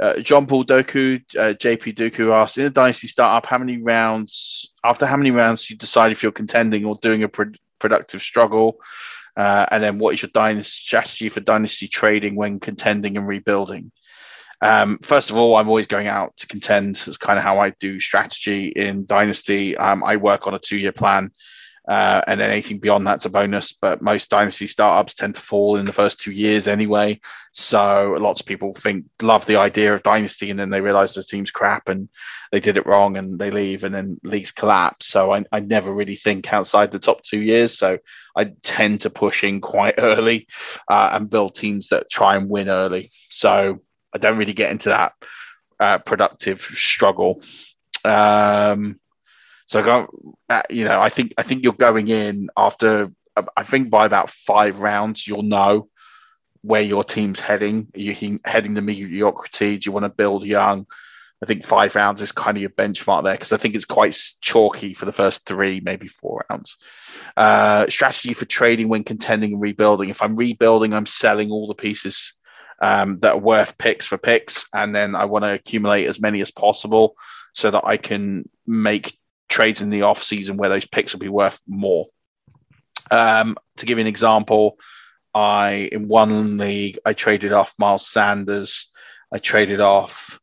[0.00, 4.72] uh, John Paul Doku, uh, JP Doku asked in a dynasty startup, how many rounds
[4.84, 8.78] after how many rounds you decide if you're contending or doing a pro- productive struggle,
[9.36, 13.92] uh, and then what is your dynasty strategy for dynasty trading when contending and rebuilding?
[14.62, 16.96] Um, first of all, I'm always going out to contend.
[16.96, 19.76] That's kind of how I do strategy in dynasty.
[19.76, 21.30] Um, I work on a two year plan.
[21.88, 23.72] Uh, and then anything beyond that's a bonus.
[23.72, 27.20] But most dynasty startups tend to fall in the first two years anyway.
[27.52, 31.22] So lots of people think love the idea of dynasty, and then they realize the
[31.22, 32.08] team's crap and
[32.52, 35.08] they did it wrong, and they leave, and then leagues collapse.
[35.08, 37.76] So I, I never really think outside the top two years.
[37.78, 37.98] So
[38.36, 40.48] I tend to push in quite early
[40.90, 43.10] uh, and build teams that try and win early.
[43.30, 43.80] So
[44.12, 45.12] I don't really get into that
[45.78, 47.42] uh, productive struggle.
[48.04, 49.00] Um,
[49.66, 53.12] so go, uh, you know, I think I think you're going in after.
[53.54, 55.90] I think by about five rounds, you'll know
[56.62, 57.88] where your team's heading.
[57.94, 59.76] Are you heading to mediocrity?
[59.76, 60.86] Do you want to build young?
[61.42, 64.16] I think five rounds is kind of your benchmark there because I think it's quite
[64.40, 66.76] chalky for the first three, maybe four rounds.
[67.36, 70.08] Uh, strategy for trading when contending and rebuilding.
[70.08, 72.32] If I'm rebuilding, I'm selling all the pieces
[72.80, 76.40] um, that are worth picks for picks, and then I want to accumulate as many
[76.40, 77.16] as possible
[77.52, 79.18] so that I can make
[79.48, 82.06] trades in the off season where those picks will be worth more.
[83.10, 84.78] Um, to give you an example,
[85.34, 88.90] I in one league I traded off Miles Sanders,
[89.32, 90.40] I traded off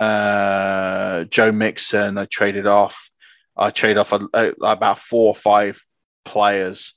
[0.00, 3.10] uh, Joe Mixon, I traded off
[3.56, 5.80] I traded off a, a, about four or five
[6.24, 6.94] players.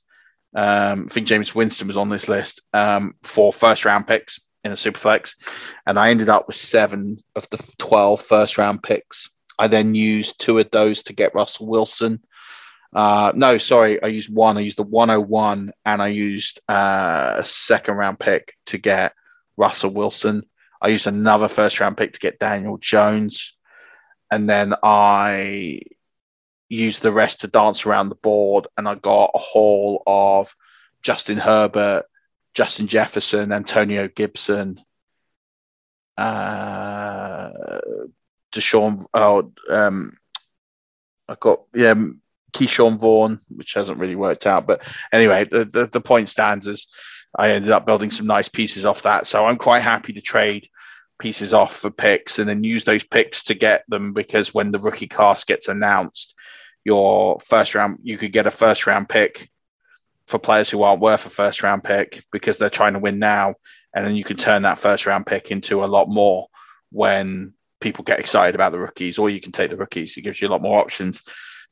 [0.54, 4.70] Um, I think Jameis Winston was on this list um, for first round picks in
[4.70, 5.36] the superflex,
[5.86, 9.30] and I ended up with seven of the 12 first round picks.
[9.58, 12.22] I then used two of those to get Russell Wilson.
[12.92, 14.56] Uh, no, sorry, I used one.
[14.56, 19.12] I used the 101 and I used uh, a second round pick to get
[19.56, 20.44] Russell Wilson.
[20.80, 23.54] I used another first round pick to get Daniel Jones.
[24.30, 25.80] And then I
[26.68, 28.66] used the rest to dance around the board.
[28.76, 30.54] And I got a haul of
[31.02, 32.04] Justin Herbert,
[32.54, 34.80] Justin Jefferson, Antonio Gibson,
[36.16, 37.50] uh,
[38.52, 39.04] Deshaun.
[39.14, 40.16] Oh, um,
[41.28, 41.94] I got yeah,
[42.52, 44.66] Ke'Shawn Vaughn, which hasn't really worked out.
[44.66, 44.82] But
[45.12, 46.88] anyway, the, the, the point stands is
[47.36, 49.26] I ended up building some nice pieces off that.
[49.26, 50.66] So I'm quite happy to trade
[51.18, 54.78] pieces off for picks and then use those picks to get them because when the
[54.78, 56.34] rookie class gets announced,
[56.84, 59.50] your first round, you could get a first round pick
[60.26, 63.54] for players who aren't worth a first round pick because they're trying to win now.
[63.94, 66.46] And then you can turn that first round pick into a lot more
[66.90, 70.16] when people get excited about the rookies, or you can take the rookies.
[70.16, 71.22] It gives you a lot more options.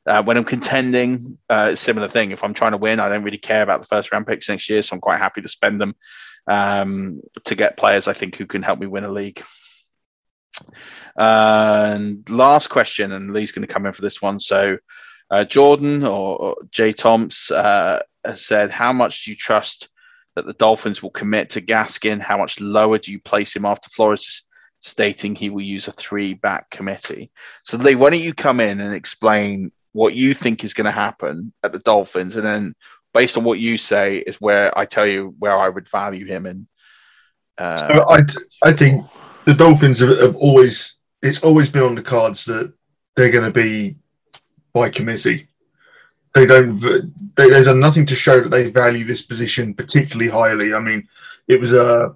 [0.05, 2.31] Uh, when I'm contending, uh, similar thing.
[2.31, 4.69] If I'm trying to win, I don't really care about the first round picks next
[4.69, 5.95] year, so I'm quite happy to spend them
[6.47, 9.43] um, to get players I think who can help me win a league.
[11.17, 14.39] and last question, and Lee's going to come in for this one.
[14.39, 14.77] So,
[15.29, 18.01] uh, Jordan or, or Jay Toms uh,
[18.33, 19.89] said, "How much do you trust
[20.35, 22.21] that the Dolphins will commit to Gaskin?
[22.21, 24.43] How much lower do you place him after Flores
[24.79, 27.31] stating he will use a three back committee.
[27.63, 30.91] So, Lee, why don't you come in and explain what you think is going to
[30.91, 32.35] happen at the Dolphins?
[32.35, 32.75] And then,
[33.13, 36.45] based on what you say, is where I tell you where I would value him.
[36.45, 36.67] And
[37.57, 38.21] uh, so I,
[38.63, 39.05] I think
[39.45, 42.73] the Dolphins have, have always, it's always been on the cards that
[43.15, 43.95] they're going to be
[44.73, 45.47] by committee.
[46.35, 46.79] They don't.
[47.35, 50.73] They, they've done nothing to show that they value this position particularly highly.
[50.75, 51.07] I mean,
[51.47, 52.13] it was a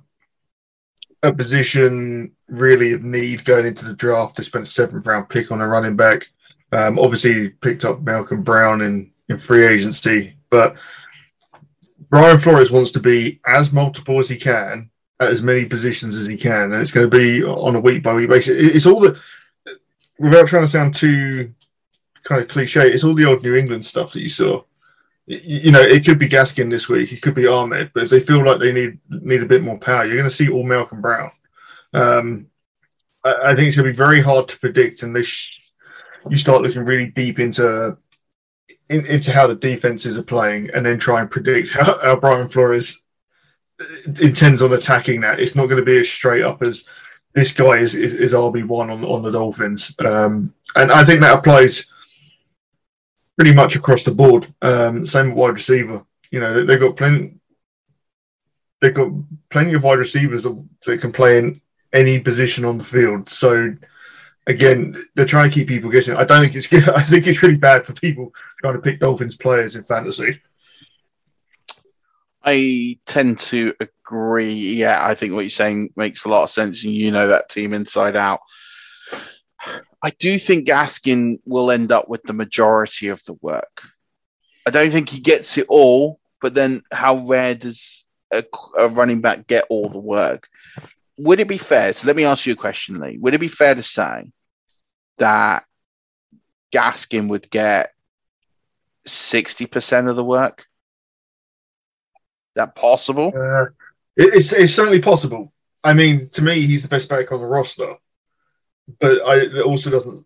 [1.24, 4.36] a position really of need going into the draft.
[4.36, 6.28] They spent a seventh round pick on a running back.
[6.72, 10.76] Um, obviously, picked up Malcolm Brown in, in free agency, but
[12.10, 16.28] Brian Flores wants to be as multiple as he can at as many positions as
[16.28, 18.76] he can, and it's going to be on a week by week basis.
[18.76, 19.20] It's all the
[20.18, 21.54] without trying to sound too
[22.24, 22.92] kind of cliche.
[22.92, 24.64] It's all the old New England stuff that you saw.
[25.32, 28.20] You know, it could be Gaskin this week, it could be Ahmed, but if they
[28.20, 31.00] feel like they need need a bit more power, you're going to see all Malcolm
[31.00, 31.32] Brown.
[31.94, 32.48] Um,
[33.24, 35.50] I, I, think it's going to be very hard to predict unless
[36.30, 37.98] you start looking really deep into
[38.90, 42.50] in, into how the defenses are playing, and then try and predict how, how Brian
[42.50, 43.02] Flores
[44.20, 45.40] intends on attacking that.
[45.40, 46.84] It's not going to be as straight up as
[47.34, 51.22] this guy is is, is RB one on on the Dolphins, um, and I think
[51.22, 51.90] that applies
[53.38, 54.54] pretty much across the board.
[54.62, 56.06] Um, same wide receiver.
[56.32, 57.36] You know, they've got plenty.
[58.82, 59.12] They've got
[59.50, 61.62] plenty of wide receivers that can play in
[61.94, 63.30] any position on the field.
[63.30, 63.76] So
[64.48, 66.16] again, they're trying to keep people guessing.
[66.16, 66.90] I don't think it's good.
[66.96, 70.42] I think it's really bad for people trying to pick Dolphins players in fantasy.
[72.44, 74.54] I tend to agree.
[74.54, 77.50] Yeah, I think what you're saying makes a lot of sense, and you know that
[77.50, 78.40] team inside out.
[80.04, 83.84] I do think Gaskin will end up with the majority of the work.
[84.68, 88.44] I don't think he gets it all, but then how rare does a,
[88.78, 90.48] a running back get all the work?
[91.18, 91.94] Would it be fair?
[91.94, 93.18] So let me ask you a question, Lee.
[93.20, 94.32] Would it be fair to say
[95.18, 95.66] that
[96.74, 97.92] Gaskin would get
[99.08, 100.66] 60% of the work?
[102.56, 103.34] that possible?
[103.36, 103.66] Uh,
[104.16, 105.52] it's, it's certainly possible.
[105.84, 107.96] I mean, to me, he's the best back on the roster,
[109.00, 110.26] but I, it also doesn't.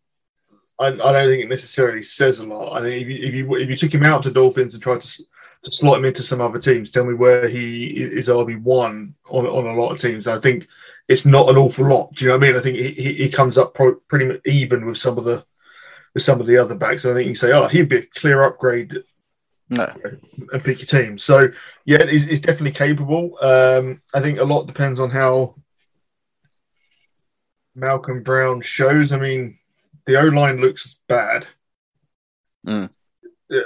[0.80, 2.78] I, I don't think it necessarily says a lot.
[2.78, 5.02] I think if you, if you if you took him out to Dolphins and tried
[5.02, 5.24] to
[5.64, 9.46] to slot him into some other teams, tell me where he is RB one on
[9.46, 10.28] on a lot of teams.
[10.28, 10.68] I think
[11.08, 12.14] it's not an awful lot.
[12.14, 12.60] Do you know what I mean?
[12.60, 15.46] I think he, he comes up pro, pretty even with some of the
[16.14, 17.06] with some of the other backs.
[17.06, 18.96] I think you say, oh, he'd be a clear upgrade
[19.70, 19.92] no.
[20.52, 21.18] and pick your team.
[21.18, 21.50] So
[21.86, 23.38] yeah, it's, it's definitely capable.
[23.42, 25.56] Um, I think a lot depends on how
[27.76, 29.12] Malcolm Brown shows.
[29.12, 29.58] I mean,
[30.06, 31.46] the O line looks bad.
[32.66, 32.90] Mm.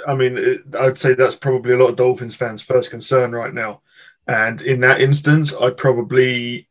[0.06, 3.54] I mean, it, I'd say that's probably a lot of Dolphins fans' first concern right
[3.54, 3.80] now.
[4.26, 6.68] And in that instance, I'd probably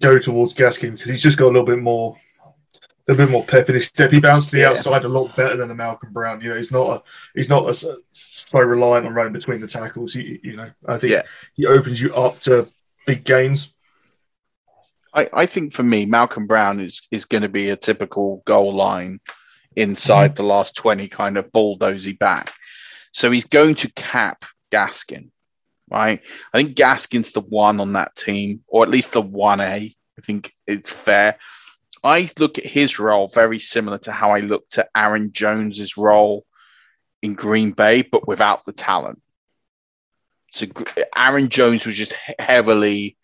[0.00, 2.16] go towards Gaskin because he's just got a little bit more
[3.08, 4.12] a little bit more pep in his step.
[4.12, 4.70] He bounced to the yeah.
[4.70, 6.40] outside a lot better than a Malcolm Brown.
[6.40, 7.02] You know, he's not a
[7.34, 10.14] he's not a, so reliant on running between the tackles.
[10.14, 11.22] He, you know, I think yeah.
[11.54, 12.68] he opens you up to
[13.06, 13.72] big gains.
[15.14, 18.72] I, I think for me, Malcolm Brown is is going to be a typical goal
[18.72, 19.20] line
[19.76, 20.36] inside mm-hmm.
[20.36, 22.52] the last twenty kind of bulldozy back.
[23.12, 25.30] So he's going to cap Gaskin,
[25.90, 26.20] right?
[26.52, 29.94] I think Gaskin's the one on that team, or at least the one A.
[30.18, 31.38] I think it's fair.
[32.04, 36.44] I look at his role very similar to how I looked at Aaron Jones's role
[37.22, 39.22] in Green Bay, but without the talent.
[40.52, 40.66] So
[41.16, 43.16] Aaron Jones was just heavily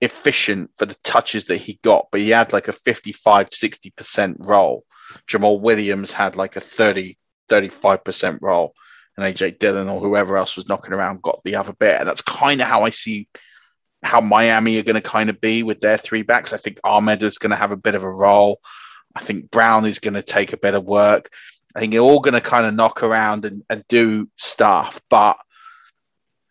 [0.00, 4.84] efficient for the touches that he got, but he had like a 55, 60% role.
[5.28, 7.16] Jamaal Williams had like a 30,
[7.48, 8.74] 35% role.
[9.16, 12.00] And AJ Dillon or whoever else was knocking around got the other bit.
[12.00, 13.28] And that's kind of how I see
[14.02, 16.52] how Miami are going to kind of be with their three backs.
[16.52, 18.60] I think Ahmed is going to have a bit of a role.
[19.14, 21.30] I think Brown is going to take a bit of work.
[21.74, 25.36] I think they're all going to kind of knock around and, and do stuff, but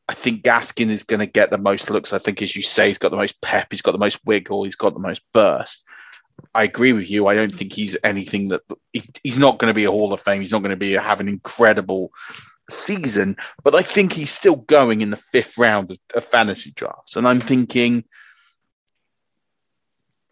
[0.08, 2.14] I think Gaskin is going to get the most looks.
[2.14, 4.64] I think, as you say, he's got the most pep, he's got the most wiggle,
[4.64, 5.84] he's got the most burst.
[6.54, 7.28] I agree with you.
[7.28, 8.62] I don't think he's anything that
[8.94, 10.42] he, he's not going to be a Hall of Fame.
[10.42, 12.12] He's not going to be have an incredible
[12.70, 17.16] season, but I think he's still going in the fifth round of, of fantasy drafts.
[17.16, 18.04] And I'm thinking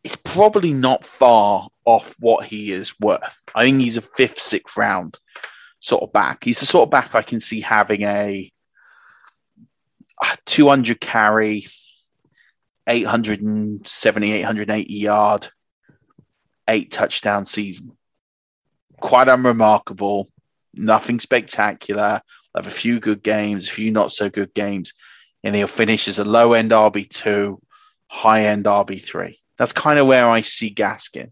[0.04, 3.44] it's probably not far off what he is worth.
[3.56, 5.18] I think he's a fifth, sixth round
[5.80, 6.44] sort of back.
[6.44, 8.52] He's the sort of back I can see having a, a
[10.46, 11.66] 200 carry,
[12.88, 15.50] 870, 880 yard,
[16.68, 17.92] eight touchdown season.
[19.00, 20.30] Quite unremarkable
[20.74, 22.22] nothing spectacular.
[22.56, 24.94] Have a few good games, a few not so good games,
[25.44, 27.62] and he'll finish as a low end RB two,
[28.08, 29.40] high end RB three.
[29.58, 31.32] That's kind of where I see Gaskin,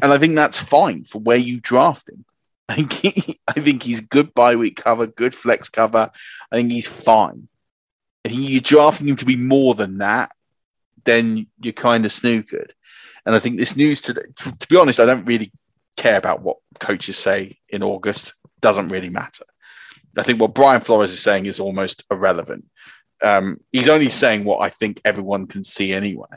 [0.00, 2.24] and I think that's fine for where you draft him.
[2.70, 6.10] I think he, I think he's good bye week cover, good flex cover.
[6.50, 7.48] I think he's fine.
[8.24, 10.32] And you're drafting him to be more than that,
[11.04, 12.72] then you're kind of snookered.
[13.24, 15.52] And I think this news today, to, to be honest, I don't really
[15.96, 18.34] care about what coaches say in August.
[18.60, 19.44] Doesn't really matter.
[20.16, 22.66] I think what Brian Flores is saying is almost irrelevant.
[23.22, 26.28] Um, he's only saying what I think everyone can see anyway,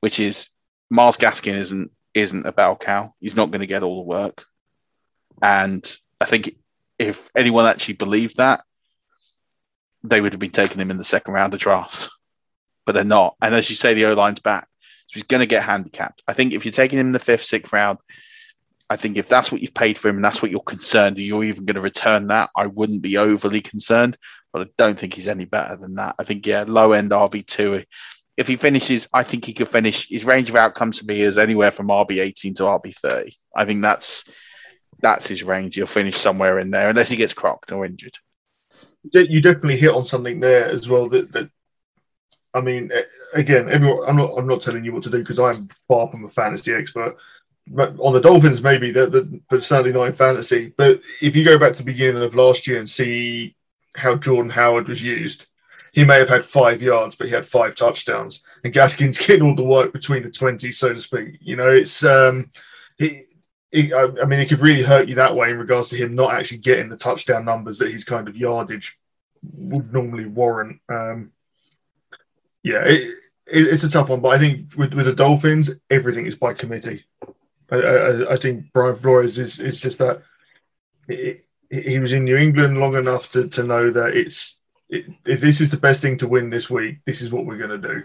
[0.00, 0.50] which is
[0.90, 3.14] Myles Gaskin isn't isn't a bell cow.
[3.20, 4.46] He's not going to get all the work,
[5.42, 5.84] and
[6.20, 6.56] I think
[6.98, 8.64] if anyone actually believed that,
[10.08, 12.10] they would have been taking him in the second round of drafts,
[12.86, 13.36] but they're not.
[13.42, 16.22] And as you say, the O line's back, so he's going to get handicapped.
[16.28, 17.98] I think if you're taking him in the fifth, sixth round,
[18.90, 21.44] I think if that's what you've paid for him and that's what you're concerned, you're
[21.44, 24.16] even going to return that, I wouldn't be overly concerned.
[24.52, 26.14] But I don't think he's any better than that.
[26.18, 27.84] I think, yeah, low end RB2.
[28.38, 30.08] If he finishes, I think he could finish.
[30.08, 33.32] His range of outcomes to me is anywhere from RB18 to RB30.
[33.54, 34.24] I think that's
[35.00, 35.74] that's his range.
[35.74, 38.16] He'll finish somewhere in there unless he gets crocked or injured.
[39.12, 41.08] You definitely hit on something there as well.
[41.08, 41.50] That, that
[42.54, 42.90] I mean,
[43.34, 44.08] again, everyone.
[44.08, 44.30] I'm not.
[44.36, 47.16] I'm not telling you what to do because I'm far from a fantasy expert
[47.66, 50.72] But on the Dolphins, maybe, but certainly not in fantasy.
[50.76, 53.54] But if you go back to the beginning of last year and see
[53.94, 55.46] how Jordan Howard was used,
[55.92, 58.40] he may have had five yards, but he had five touchdowns.
[58.64, 61.38] And Gaskin's getting all the work between the 20, so to speak.
[61.40, 62.50] You know, it's, um,
[62.98, 63.22] he,
[63.70, 66.34] he, I mean, it could really hurt you that way in regards to him not
[66.34, 68.98] actually getting the touchdown numbers that his kind of yardage
[69.42, 70.80] would normally warrant.
[70.88, 71.32] Um,
[72.62, 73.02] yeah, it,
[73.46, 76.54] it, it's a tough one, but I think with, with the Dolphins, everything is by
[76.54, 77.04] committee.
[77.70, 80.22] I, I, I think Brian Flores is is just that.
[81.08, 81.40] It,
[81.70, 84.58] he was in New England long enough to, to know that it's
[84.88, 87.82] if this is the best thing to win this week, this is what we're going
[87.82, 88.04] to do.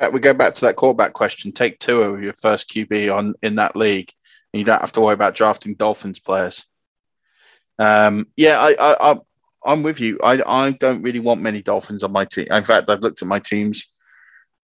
[0.00, 1.52] Uh, we go back to that quarterback question.
[1.52, 4.10] Take two of your first QB on in that league,
[4.52, 6.66] you don't have to worry about drafting Dolphins players.
[7.78, 9.12] Um, yeah, I, I,
[9.64, 10.18] I, am with you.
[10.22, 12.46] I, I don't really want many Dolphins on my team.
[12.50, 13.86] In fact, I've looked at my teams.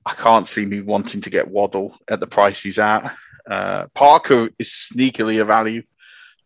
[0.05, 3.17] I can't see me wanting to get Waddle at the price he's at.
[3.49, 5.83] Uh, Parker is sneakily a value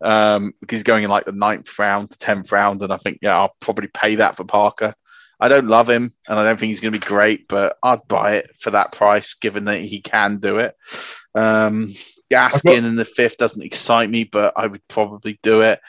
[0.02, 3.18] um, because he's going in like the ninth round, to tenth round, and I think
[3.22, 4.94] yeah, I'll probably pay that for Parker.
[5.38, 8.06] I don't love him, and I don't think he's going to be great, but I'd
[8.06, 10.76] buy it for that price, given that he can do it.
[11.34, 11.94] Um,
[12.30, 15.80] Gaskin got, in the fifth doesn't excite me, but I would probably do it.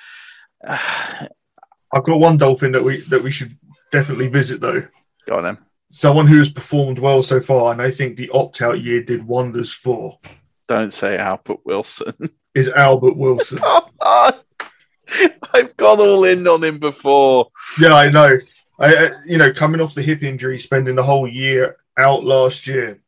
[0.64, 3.58] I've got one dolphin that we that we should
[3.92, 4.84] definitely visit though.
[5.28, 5.58] Go on then.
[5.90, 9.28] Someone who has performed well so far, and I think the opt out year did
[9.28, 10.20] wonders for.
[10.68, 12.14] Don't say Albert Wilson.
[12.56, 13.60] Is Albert Wilson.
[14.02, 17.50] I've gone all in on him before.
[17.80, 18.38] Yeah, I know.
[18.80, 23.02] I, you know, coming off the hip injury, spending the whole year out last year,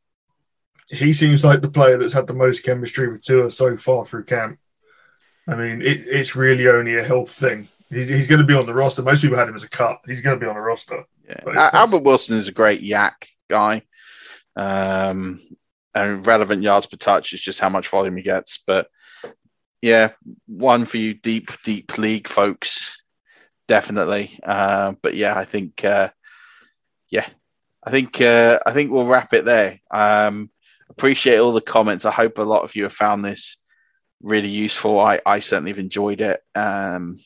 [0.93, 4.25] he seems like the player that's had the most chemistry with Tua so far through
[4.25, 4.59] camp.
[5.47, 7.67] I mean, it, it's really only a health thing.
[7.89, 9.01] He's, he's going to be on the roster.
[9.01, 9.99] Most people had him as a cut.
[10.05, 11.03] He's going to be on the roster.
[11.27, 11.69] Yeah.
[11.73, 13.83] Albert Wilson is a great YAC guy.
[14.55, 15.41] Um,
[15.95, 18.59] and relevant yards per touch is just how much volume he gets.
[18.65, 18.87] But
[19.81, 20.11] yeah,
[20.47, 23.03] one for you deep, deep league folks,
[23.67, 24.39] definitely.
[24.41, 26.09] Uh, but yeah, I think, uh,
[27.09, 27.27] yeah,
[27.85, 29.81] I think uh, I think we'll wrap it there.
[29.91, 30.49] Um,
[30.97, 32.05] appreciate all the comments.
[32.05, 33.57] I hope a lot of you have found this
[34.21, 34.99] really useful.
[34.99, 36.39] I, I certainly have enjoyed it.
[36.55, 37.19] Um,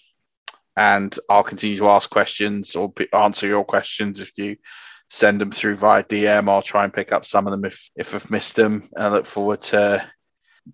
[0.76, 4.58] and I'll continue to ask questions or answer your questions if you
[5.10, 6.50] send them through via DM.
[6.50, 8.90] I'll try and pick up some of them if, if I've missed them.
[8.96, 10.06] I look forward to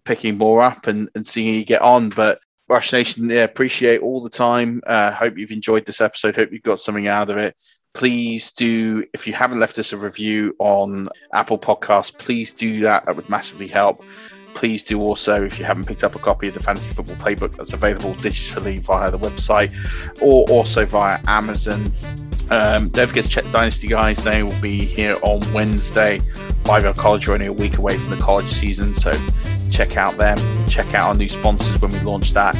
[0.03, 2.09] picking more up and, and seeing you get on.
[2.09, 4.81] But Rush Nation, yeah, appreciate all the time.
[4.85, 6.35] Uh, hope you've enjoyed this episode.
[6.35, 7.55] Hope you've got something out of it.
[7.93, 13.05] Please do, if you haven't left us a review on Apple Podcasts, please do that.
[13.05, 14.03] That would massively help
[14.53, 17.55] please do also, if you haven't picked up a copy of the Fantasy Football Playbook
[17.55, 19.71] that's available digitally via the website
[20.21, 21.91] or also via Amazon.
[22.49, 24.23] Um, don't forget to check Dynasty Guys.
[24.23, 26.19] They will be here on Wednesday.
[26.63, 29.11] Five Yard College are only a week away from the college season, so
[29.71, 30.37] check out them.
[30.67, 32.55] Check out our new sponsors when we launch that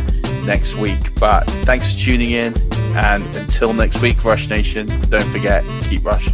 [0.46, 1.14] next week.
[1.20, 2.54] But thanks for tuning in,
[2.96, 6.34] and until next week, Rush Nation, don't forget, keep rushing.